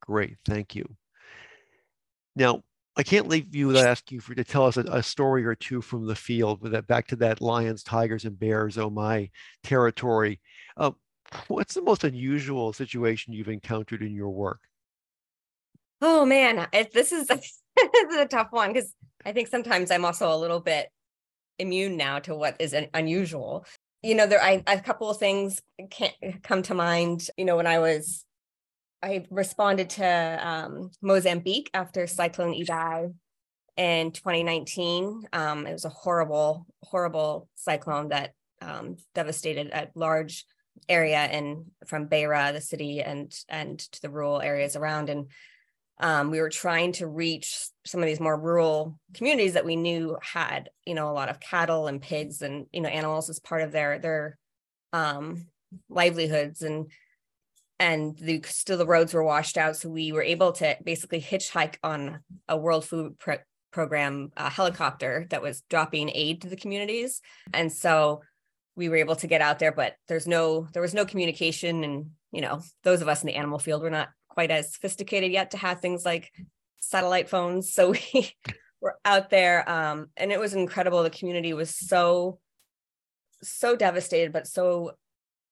Great, 0.00 0.36
thank 0.44 0.74
you. 0.74 0.96
Now, 2.34 2.62
I 2.96 3.02
can't 3.04 3.28
leave 3.28 3.54
you 3.54 3.68
without 3.68 3.86
asking 3.86 4.16
you 4.16 4.20
for 4.20 4.34
to 4.34 4.42
tell 4.42 4.66
us 4.66 4.76
a, 4.76 4.80
a, 4.80 5.00
story 5.02 5.46
or 5.46 5.54
two 5.54 5.80
from 5.80 6.06
the 6.06 6.16
field. 6.16 6.60
With 6.60 6.72
that, 6.72 6.88
back 6.88 7.06
to 7.08 7.16
that 7.16 7.40
lions, 7.40 7.82
tigers, 7.84 8.24
and 8.24 8.36
bears, 8.36 8.76
oh 8.76 8.90
my 8.90 9.30
territory. 9.62 10.40
Uh, 10.76 10.90
what's 11.48 11.74
the 11.74 11.82
most 11.82 12.04
unusual 12.04 12.72
situation 12.72 13.32
you've 13.32 13.48
encountered 13.48 14.02
in 14.02 14.14
your 14.14 14.30
work? 14.30 14.60
Oh 16.00 16.24
man, 16.24 16.66
this 16.92 17.12
is 17.12 17.28
a, 17.30 17.36
this 17.76 18.10
is 18.10 18.16
a 18.16 18.26
tough 18.26 18.48
one 18.50 18.72
because 18.72 18.94
I 19.24 19.32
think 19.32 19.48
sometimes 19.48 19.90
I'm 19.90 20.04
also 20.04 20.32
a 20.32 20.36
little 20.38 20.60
bit 20.60 20.88
immune 21.58 21.96
now 21.96 22.20
to 22.20 22.34
what 22.34 22.56
is 22.60 22.74
unusual. 22.94 23.66
You 24.02 24.14
know, 24.14 24.26
there 24.26 24.42
I, 24.42 24.62
a 24.66 24.80
couple 24.80 25.10
of 25.10 25.18
things 25.18 25.60
can't 25.90 26.14
come 26.42 26.62
to 26.64 26.74
mind. 26.74 27.28
You 27.36 27.44
know, 27.44 27.56
when 27.56 27.66
I 27.66 27.80
was 27.80 28.24
I 29.02 29.26
responded 29.30 29.90
to 29.90 30.40
um, 30.42 30.90
Mozambique 31.02 31.70
after 31.72 32.06
Cyclone 32.06 32.54
Idai 32.54 33.12
in 33.76 34.10
2019. 34.10 35.28
Um, 35.32 35.66
it 35.66 35.72
was 35.72 35.84
a 35.84 35.90
horrible, 35.90 36.66
horrible 36.82 37.48
cyclone 37.54 38.08
that 38.08 38.32
um, 38.60 38.96
devastated 39.14 39.70
a 39.72 39.88
large 39.94 40.44
area 40.88 41.18
and 41.18 41.66
from 41.86 42.06
Beira, 42.06 42.52
the 42.52 42.60
city, 42.60 43.00
and 43.00 43.32
and 43.48 43.78
to 43.78 44.02
the 44.02 44.10
rural 44.10 44.40
areas 44.40 44.76
around. 44.76 45.10
And 45.10 45.26
um, 46.00 46.30
we 46.30 46.40
were 46.40 46.50
trying 46.50 46.92
to 46.92 47.06
reach 47.06 47.68
some 47.84 48.00
of 48.00 48.06
these 48.06 48.20
more 48.20 48.38
rural 48.38 48.98
communities 49.14 49.54
that 49.54 49.64
we 49.64 49.76
knew 49.76 50.16
had, 50.22 50.70
you 50.84 50.94
know, 50.94 51.10
a 51.10 51.12
lot 51.12 51.28
of 51.28 51.40
cattle 51.40 51.86
and 51.88 52.00
pigs 52.00 52.42
and 52.42 52.66
you 52.72 52.80
know 52.80 52.88
animals 52.88 53.28
as 53.28 53.40
part 53.40 53.62
of 53.62 53.72
their 53.72 53.98
their 53.98 54.38
um, 54.92 55.46
livelihoods. 55.88 56.62
And 56.62 56.90
and 57.80 58.16
the 58.18 58.42
still 58.46 58.78
the 58.78 58.86
roads 58.86 59.14
were 59.14 59.24
washed 59.24 59.56
out. 59.56 59.76
So 59.76 59.88
we 59.88 60.12
were 60.12 60.22
able 60.22 60.52
to 60.52 60.76
basically 60.84 61.20
hitchhike 61.20 61.76
on 61.82 62.20
a 62.48 62.56
world 62.56 62.84
food 62.84 63.18
Pro- 63.18 63.38
program 63.70 64.32
uh, 64.36 64.50
helicopter 64.50 65.26
that 65.30 65.42
was 65.42 65.62
dropping 65.68 66.10
aid 66.14 66.42
to 66.42 66.48
the 66.48 66.56
communities. 66.56 67.20
And 67.52 67.72
so 67.72 68.22
we 68.78 68.88
were 68.88 68.96
able 68.96 69.16
to 69.16 69.26
get 69.26 69.42
out 69.42 69.58
there 69.58 69.72
but 69.72 69.96
there's 70.06 70.28
no 70.28 70.68
there 70.72 70.80
was 70.80 70.94
no 70.94 71.04
communication. 71.04 71.84
And 71.84 72.10
you 72.32 72.40
know 72.40 72.62
those 72.84 73.02
of 73.02 73.08
us 73.08 73.22
in 73.22 73.26
the 73.26 73.34
animal 73.34 73.58
field 73.58 73.82
were 73.82 73.90
not 73.90 74.08
quite 74.28 74.50
as 74.50 74.72
sophisticated 74.72 75.32
yet 75.32 75.50
to 75.50 75.56
have 75.58 75.80
things 75.80 76.04
like 76.04 76.32
satellite 76.80 77.28
phones. 77.28 77.72
So 77.74 77.90
we 78.14 78.32
were 78.80 78.96
out 79.04 79.28
there 79.30 79.68
um, 79.68 80.06
and 80.16 80.30
it 80.30 80.40
was 80.40 80.54
incredible. 80.54 81.02
The 81.02 81.10
community 81.10 81.52
was 81.52 81.74
so 81.74 82.38
so 83.42 83.76
devastated 83.76 84.32
but 84.32 84.46
so 84.46 84.92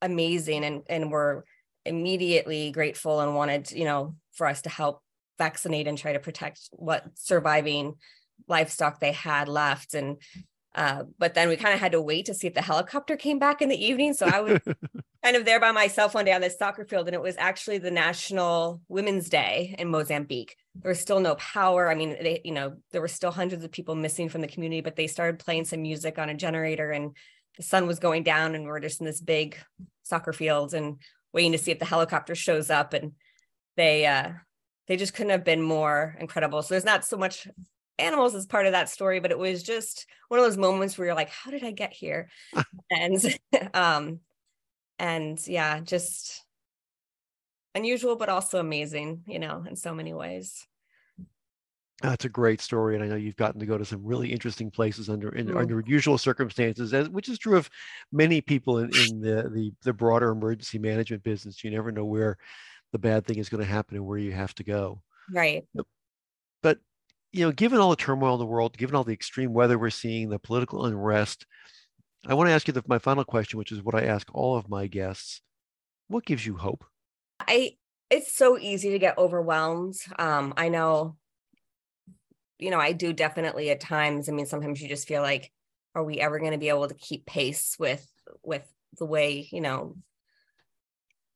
amazing 0.01 0.65
and 0.65 0.83
and 0.89 1.11
we're 1.11 1.43
immediately 1.85 2.71
grateful 2.71 3.21
and 3.21 3.35
wanted, 3.35 3.71
you 3.73 3.85
know, 3.85 4.15
for 4.33 4.47
us 4.47 4.63
to 4.63 4.69
help 4.69 5.03
vaccinate 5.39 5.87
and 5.87 5.99
try 5.99 6.13
to 6.13 6.19
protect 6.19 6.61
what 6.73 7.05
surviving 7.15 7.95
livestock 8.49 9.01
they 9.01 9.13
had 9.13 9.49
left. 9.49 9.95
And 9.95 10.19
uh, 10.77 11.05
but 11.19 11.35
then 11.35 11.49
we 11.49 11.57
kind 11.57 11.75
of 11.75 11.81
had 11.81 11.93
to 11.93 12.01
wait 12.01 12.27
to 12.27 12.35
see 12.35 12.47
if 12.47 12.55
the 12.55 12.63
helicopter 12.63 13.17
came 13.17 13.39
back 13.39 13.63
in 13.63 13.69
the 13.69 13.85
evening. 13.85 14.15
So 14.15 14.27
I 14.27 14.41
was 14.41 14.61
kind 15.25 15.37
of 15.37 15.45
there 15.45 15.59
by 15.59 15.73
myself 15.73 16.15
one 16.15 16.25
day 16.25 16.33
on 16.33 16.41
this 16.41 16.59
soccer 16.59 16.85
field, 16.85 17.09
and 17.09 17.15
it 17.15 17.23
was 17.23 17.35
actually 17.39 17.79
the 17.79 17.91
National 17.91 18.81
Women's 18.89 19.29
Day 19.29 19.75
in 19.79 19.89
Mozambique. 19.89 20.57
There 20.75 20.91
was 20.91 21.01
still 21.01 21.21
no 21.21 21.35
power. 21.37 21.91
I 21.91 21.95
mean, 21.95 22.11
they, 22.11 22.43
you 22.45 22.53
know, 22.53 22.77
there 22.93 23.01
were 23.01 23.09
still 23.09 23.33
hundreds 23.33 23.65
of 23.65 23.73
people 23.73 23.95
missing 23.95 24.29
from 24.29 24.43
the 24.43 24.49
community, 24.49 24.83
but 24.83 24.97
they 24.97 25.07
started 25.07 25.41
playing 25.41 25.65
some 25.65 25.83
music 25.83 26.19
on 26.19 26.29
a 26.29 26.35
generator, 26.35 26.91
and 26.93 27.17
the 27.57 27.63
sun 27.63 27.87
was 27.87 27.99
going 27.99 28.23
down, 28.23 28.55
and 28.55 28.65
we 28.65 28.71
we're 28.71 28.81
just 28.81 29.01
in 29.01 29.07
this 29.07 29.21
big 29.21 29.57
soccer 30.05 30.33
field, 30.33 30.75
and 30.75 30.99
waiting 31.37 31.53
to 31.53 31.59
see 31.59 31.71
if 31.71 31.79
the 31.79 31.85
helicopter 31.85 32.35
shows 32.35 32.71
up 32.71 32.95
and 32.95 33.13
they 33.77 34.07
uh 34.07 34.31
they 34.89 34.97
just 34.97 35.13
couldn't 35.13 35.31
have 35.31 35.45
been 35.45 35.61
more 35.61 36.17
incredible 36.19 36.63
so 36.63 36.73
there's 36.73 36.85
not 36.85 37.05
so 37.05 37.19
much 37.19 37.47
animals 37.99 38.35
as 38.35 38.47
part 38.47 38.67
of 38.67 38.73
that 38.73 38.89
story 38.89 39.21
but 39.21 39.31
it 39.31 39.39
was 39.39 39.63
just 39.63 40.07
one 40.29 40.39
of 40.39 40.45
those 40.45 40.57
moments 40.57 40.97
where 40.97 41.07
you're 41.07 41.15
like 41.15 41.31
how 41.31 41.51
did 41.51 41.65
i 41.65 41.71
get 41.71 41.93
here 41.93 42.29
and 42.91 43.39
um 43.75 44.21
and 44.99 45.47
yeah 45.47 45.81
just 45.81 46.45
unusual 47.75 48.17
but 48.17 48.29
also 48.29 48.59
amazing 48.59 49.23
you 49.27 49.39
know 49.39 49.65
in 49.69 49.77
so 49.77 49.95
many 49.95 50.13
ways 50.13 50.67
That's 52.03 52.27
a 52.27 52.29
great 52.29 52.61
story, 52.61 52.95
and 52.95 53.03
I 53.03 53.09
know 53.09 53.17
you've 53.17 53.37
gotten 53.37 53.59
to 53.59 53.65
go 53.65 53.79
to 53.79 53.85
some 53.85 54.05
really 54.05 54.31
interesting 54.31 54.71
places 54.71 55.09
under 55.09 55.31
in, 55.31 55.47
mm. 55.47 55.57
under 55.57 55.81
unusual 55.81 56.19
circumstances, 56.19 56.93
as, 56.93 57.09
which 57.09 57.31
is 57.31 57.39
true 57.39 57.57
of 57.57 57.71
many 58.13 58.43
people 58.43 58.81
in, 58.81 58.91
in 58.95 59.21
the, 59.21 59.51
the 59.51 59.73
the 59.83 59.95
broader 59.95 60.29
emergency 60.29 60.79
management 60.79 61.23
business. 61.23 61.65
You 61.65 61.71
never 61.71 61.91
know 61.91 62.05
where 62.05 62.37
the 62.93 62.99
bad 62.99 63.27
thing 63.27 63.39
is 63.39 63.49
going 63.49 63.65
to 63.65 63.71
happen 63.71 63.97
and 63.97 64.05
where 64.05 64.19
you 64.19 64.33
have 64.33 64.55
to 64.57 64.65
go. 64.65 65.01
Right. 65.33 65.65
But 66.63 66.79
you 67.33 67.45
know, 67.45 67.53
given 67.53 67.79
all 67.79 67.91
the 67.91 67.97
turmoil 67.97 68.35
in 68.35 68.41
the 68.41 68.47
world, 68.47 68.77
given 68.77 68.95
all 68.95 69.05
the 69.05 69.13
extreme 69.13 69.53
weather 69.53 69.79
we're 69.79 69.91
seeing, 69.91 70.29
the 70.29 70.39
political 70.39 70.87
unrest, 70.87 71.47
I 72.27 72.35
want 72.35 72.49
to 72.49 72.53
ask 72.53 72.67
you 72.67 72.73
the, 72.73 72.83
my 72.87 72.99
final 72.99 73.25
question, 73.25 73.59
which 73.59 73.73
is 73.73 73.83
what 73.83 73.95
I 73.95 74.05
ask 74.05 74.29
all 74.35 74.57
of 74.57 74.69
my 74.69 74.87
guests: 74.87 75.43
What 76.09 76.25
gives 76.25 76.45
you 76.45 76.57
hope? 76.57 76.85
I 77.41 77.77
it's 78.11 78.33
so 78.33 78.59
easy 78.59 78.91
to 78.91 78.99
get 78.99 79.19
overwhelmed. 79.19 79.97
Um, 80.19 80.55
I 80.57 80.69
know 80.69 81.17
you 82.59 82.71
know, 82.71 82.81
I 82.81 82.93
do 82.93 83.13
definitely 83.13 83.71
at 83.71 83.81
times. 83.81 84.29
I 84.29 84.33
mean, 84.33 84.47
sometimes 84.47 84.81
you 84.81 84.89
just 84.89 85.09
feel 85.09 85.23
like, 85.23 85.53
are 85.95 86.05
we 86.05 86.21
ever 86.21 86.39
going 86.39 86.53
to 86.53 86.59
be 86.59 86.69
able 86.69 86.89
to 86.89 86.95
keep 86.95 87.27
pace 87.27 87.77
with 87.79 88.07
with 88.43 88.67
the 88.99 89.05
way 89.05 89.49
you 89.51 89.61
know 89.61 89.97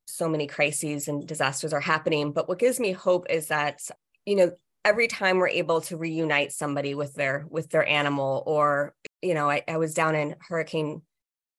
so 0.07 0.29
many 0.29 0.47
crises 0.47 1.09
and 1.09 1.27
disasters 1.27 1.73
are 1.73 1.81
happening? 1.81 2.33
But 2.33 2.49
what 2.49 2.59
gives 2.59 2.81
me 2.81 2.93
hope 2.93 3.27
is 3.31 3.49
that 3.49 3.81
you 4.25 4.37
know 4.37 4.53
every 4.85 5.09
time 5.09 5.39
we're 5.39 5.49
able 5.49 5.81
to 5.83 5.97
reunite 5.97 6.53
somebody 6.53 6.95
with 6.95 7.15
their 7.15 7.47
with 7.49 7.71
their 7.71 7.87
animal, 7.87 8.43
or 8.47 8.95
you 9.23 9.35
know, 9.35 9.51
I, 9.51 9.63
I 9.69 9.77
was 9.77 9.95
down 9.95 10.15
in 10.15 10.37
Hurricane 10.49 11.03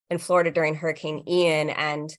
in 0.10 0.18
Florida 0.18 0.52
during 0.52 0.76
Hurricane 0.76 1.24
Ian 1.28 1.70
and 1.70 2.16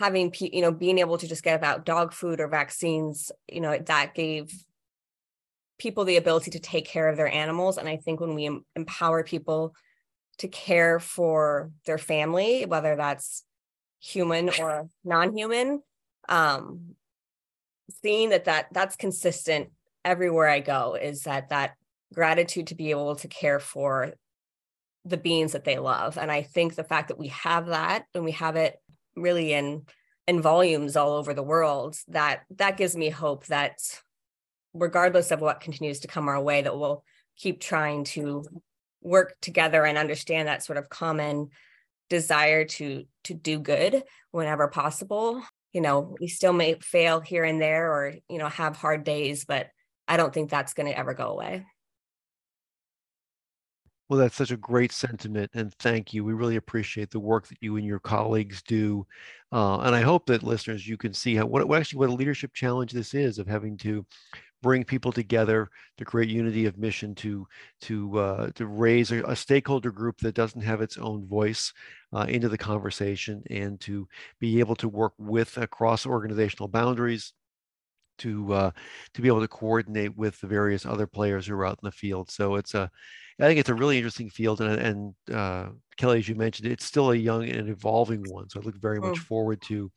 having 0.00 0.34
you 0.38 0.62
know 0.62 0.72
being 0.72 0.98
able 0.98 1.18
to 1.18 1.28
just 1.28 1.44
get 1.44 1.54
about 1.54 1.84
dog 1.86 2.12
food 2.12 2.40
or 2.40 2.48
vaccines 2.48 3.30
you 3.48 3.60
know 3.60 3.78
that 3.78 4.14
gave 4.14 4.50
people 5.78 6.04
the 6.04 6.16
ability 6.16 6.50
to 6.52 6.58
take 6.58 6.86
care 6.86 7.08
of 7.08 7.16
their 7.16 7.28
animals. 7.28 7.78
And 7.78 7.88
I 7.88 7.96
think 7.96 8.20
when 8.20 8.34
we 8.34 8.50
empower 8.74 9.22
people 9.24 9.74
to 10.38 10.48
care 10.48 11.00
for 11.00 11.70
their 11.84 11.98
family, 11.98 12.64
whether 12.66 12.96
that's 12.96 13.44
human 14.00 14.50
or 14.58 14.88
non-human, 15.04 15.82
um, 16.28 16.94
seeing 18.02 18.30
that 18.30 18.44
that 18.46 18.66
that's 18.72 18.96
consistent 18.96 19.70
everywhere 20.04 20.48
I 20.48 20.60
go 20.60 20.94
is 20.94 21.22
that 21.22 21.50
that 21.50 21.74
gratitude 22.14 22.68
to 22.68 22.74
be 22.74 22.90
able 22.90 23.16
to 23.16 23.28
care 23.28 23.58
for 23.58 24.12
the 25.04 25.16
beings 25.16 25.52
that 25.52 25.64
they 25.64 25.78
love. 25.78 26.18
And 26.18 26.30
I 26.30 26.42
think 26.42 26.74
the 26.74 26.84
fact 26.84 27.08
that 27.08 27.18
we 27.18 27.28
have 27.28 27.66
that 27.66 28.06
and 28.14 28.24
we 28.24 28.32
have 28.32 28.56
it 28.56 28.76
really 29.14 29.52
in 29.52 29.82
in 30.26 30.42
volumes 30.42 30.96
all 30.96 31.12
over 31.12 31.34
the 31.34 31.42
world, 31.42 31.96
that 32.08 32.42
that 32.56 32.76
gives 32.76 32.96
me 32.96 33.10
hope 33.10 33.46
that 33.46 33.78
regardless 34.74 35.30
of 35.30 35.40
what 35.40 35.60
continues 35.60 36.00
to 36.00 36.08
come 36.08 36.28
our 36.28 36.42
way, 36.42 36.62
that 36.62 36.76
we'll 36.76 37.04
keep 37.36 37.60
trying 37.60 38.04
to 38.04 38.44
work 39.00 39.36
together 39.40 39.84
and 39.84 39.96
understand 39.96 40.48
that 40.48 40.64
sort 40.64 40.78
of 40.78 40.88
common 40.88 41.48
desire 42.08 42.64
to 42.64 43.04
to 43.24 43.34
do 43.34 43.58
good 43.58 44.02
whenever 44.30 44.68
possible 44.68 45.42
you 45.76 45.82
know 45.82 46.16
we 46.18 46.26
still 46.26 46.54
may 46.54 46.74
fail 46.80 47.20
here 47.20 47.44
and 47.44 47.60
there 47.60 47.92
or 47.92 48.14
you 48.30 48.38
know 48.38 48.48
have 48.48 48.76
hard 48.76 49.04
days 49.04 49.44
but 49.44 49.68
i 50.08 50.16
don't 50.16 50.32
think 50.32 50.48
that's 50.48 50.72
going 50.72 50.90
to 50.90 50.98
ever 50.98 51.12
go 51.12 51.28
away. 51.28 51.66
Well 54.08 54.20
that's 54.20 54.36
such 54.36 54.52
a 54.52 54.56
great 54.56 54.92
sentiment 54.92 55.50
and 55.52 55.74
thank 55.74 56.14
you. 56.14 56.24
We 56.24 56.32
really 56.32 56.56
appreciate 56.56 57.10
the 57.10 57.20
work 57.20 57.48
that 57.48 57.58
you 57.60 57.76
and 57.76 57.84
your 57.84 57.98
colleagues 57.98 58.62
do 58.62 59.06
uh, 59.52 59.80
and 59.80 59.94
i 59.94 60.00
hope 60.00 60.24
that 60.26 60.42
listeners 60.42 60.88
you 60.88 60.96
can 60.96 61.12
see 61.12 61.34
how 61.34 61.44
what 61.44 61.70
actually 61.76 61.98
what 61.98 62.08
a 62.08 62.14
leadership 62.14 62.54
challenge 62.54 62.92
this 62.92 63.12
is 63.12 63.38
of 63.38 63.46
having 63.46 63.76
to 63.78 64.06
bring 64.62 64.84
people 64.84 65.12
together 65.12 65.68
to 65.98 66.04
create 66.04 66.28
unity 66.28 66.66
of 66.66 66.78
mission 66.78 67.14
to 67.14 67.46
to 67.82 68.18
uh, 68.18 68.50
to 68.54 68.66
raise 68.66 69.12
a, 69.12 69.22
a, 69.24 69.36
stakeholder 69.36 69.90
group 69.90 70.18
that 70.18 70.34
doesn't 70.34 70.62
have 70.62 70.80
its 70.80 70.96
own 70.98 71.26
voice 71.26 71.72
uh, 72.14 72.26
into 72.28 72.48
the 72.48 72.58
conversation 72.58 73.42
and 73.50 73.80
to 73.80 74.08
be 74.40 74.58
able 74.58 74.76
to 74.76 74.88
work 74.88 75.12
with 75.18 75.56
across 75.58 76.06
organizational 76.06 76.68
boundaries 76.68 77.32
to 78.18 78.52
uh, 78.52 78.70
to 79.14 79.22
be 79.22 79.28
able 79.28 79.40
to 79.40 79.48
coordinate 79.48 80.16
with 80.16 80.40
the 80.40 80.46
various 80.46 80.86
other 80.86 81.06
players 81.06 81.46
who 81.46 81.54
are 81.54 81.66
out 81.66 81.78
in 81.82 81.86
the 81.86 81.92
field 81.92 82.30
so 82.30 82.56
it's 82.56 82.74
a 82.74 82.90
I 83.38 83.44
think 83.44 83.60
it's 83.60 83.68
a 83.68 83.74
really 83.74 83.98
interesting 83.98 84.30
field, 84.30 84.62
and, 84.62 84.80
and 85.28 85.36
uh, 85.36 85.68
Kelly, 85.98 86.18
as 86.18 86.28
you 86.28 86.34
mentioned, 86.34 86.72
it's 86.72 86.86
still 86.86 87.10
a 87.10 87.16
young 87.16 87.46
and 87.46 87.68
evolving 87.68 88.24
one. 88.30 88.48
So 88.48 88.60
I 88.60 88.64
look 88.64 88.76
very 88.76 88.98
much 88.98 89.18
mm. 89.18 89.24
forward 89.24 89.60
to 89.62 89.92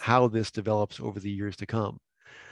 how 0.00 0.26
this 0.26 0.50
develops 0.50 0.98
over 0.98 1.20
the 1.20 1.30
years 1.30 1.54
to 1.56 1.66
come. 1.66 2.00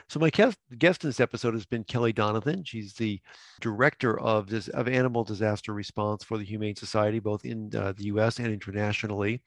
So 0.09 0.19
my 0.19 0.31
guest, 0.31 0.57
guest 0.79 1.05
in 1.05 1.11
this 1.11 1.21
episode 1.21 1.53
has 1.53 1.67
been 1.67 1.85
Kelly 1.85 2.15
Donovan. 2.15 2.65
She's 2.65 2.95
the 2.95 3.21
director 3.61 4.19
of 4.19 4.49
this, 4.49 4.69
of 4.69 4.89
animal 4.89 5.23
disaster 5.23 5.75
response 5.75 6.25
for 6.25 6.39
the 6.39 6.47
Humane 6.47 6.77
Society, 6.77 7.19
both 7.19 7.45
in 7.45 7.71
uh, 7.77 7.93
the 7.95 8.05
U.S. 8.05 8.39
and 8.39 8.49
internationally. 8.49 9.43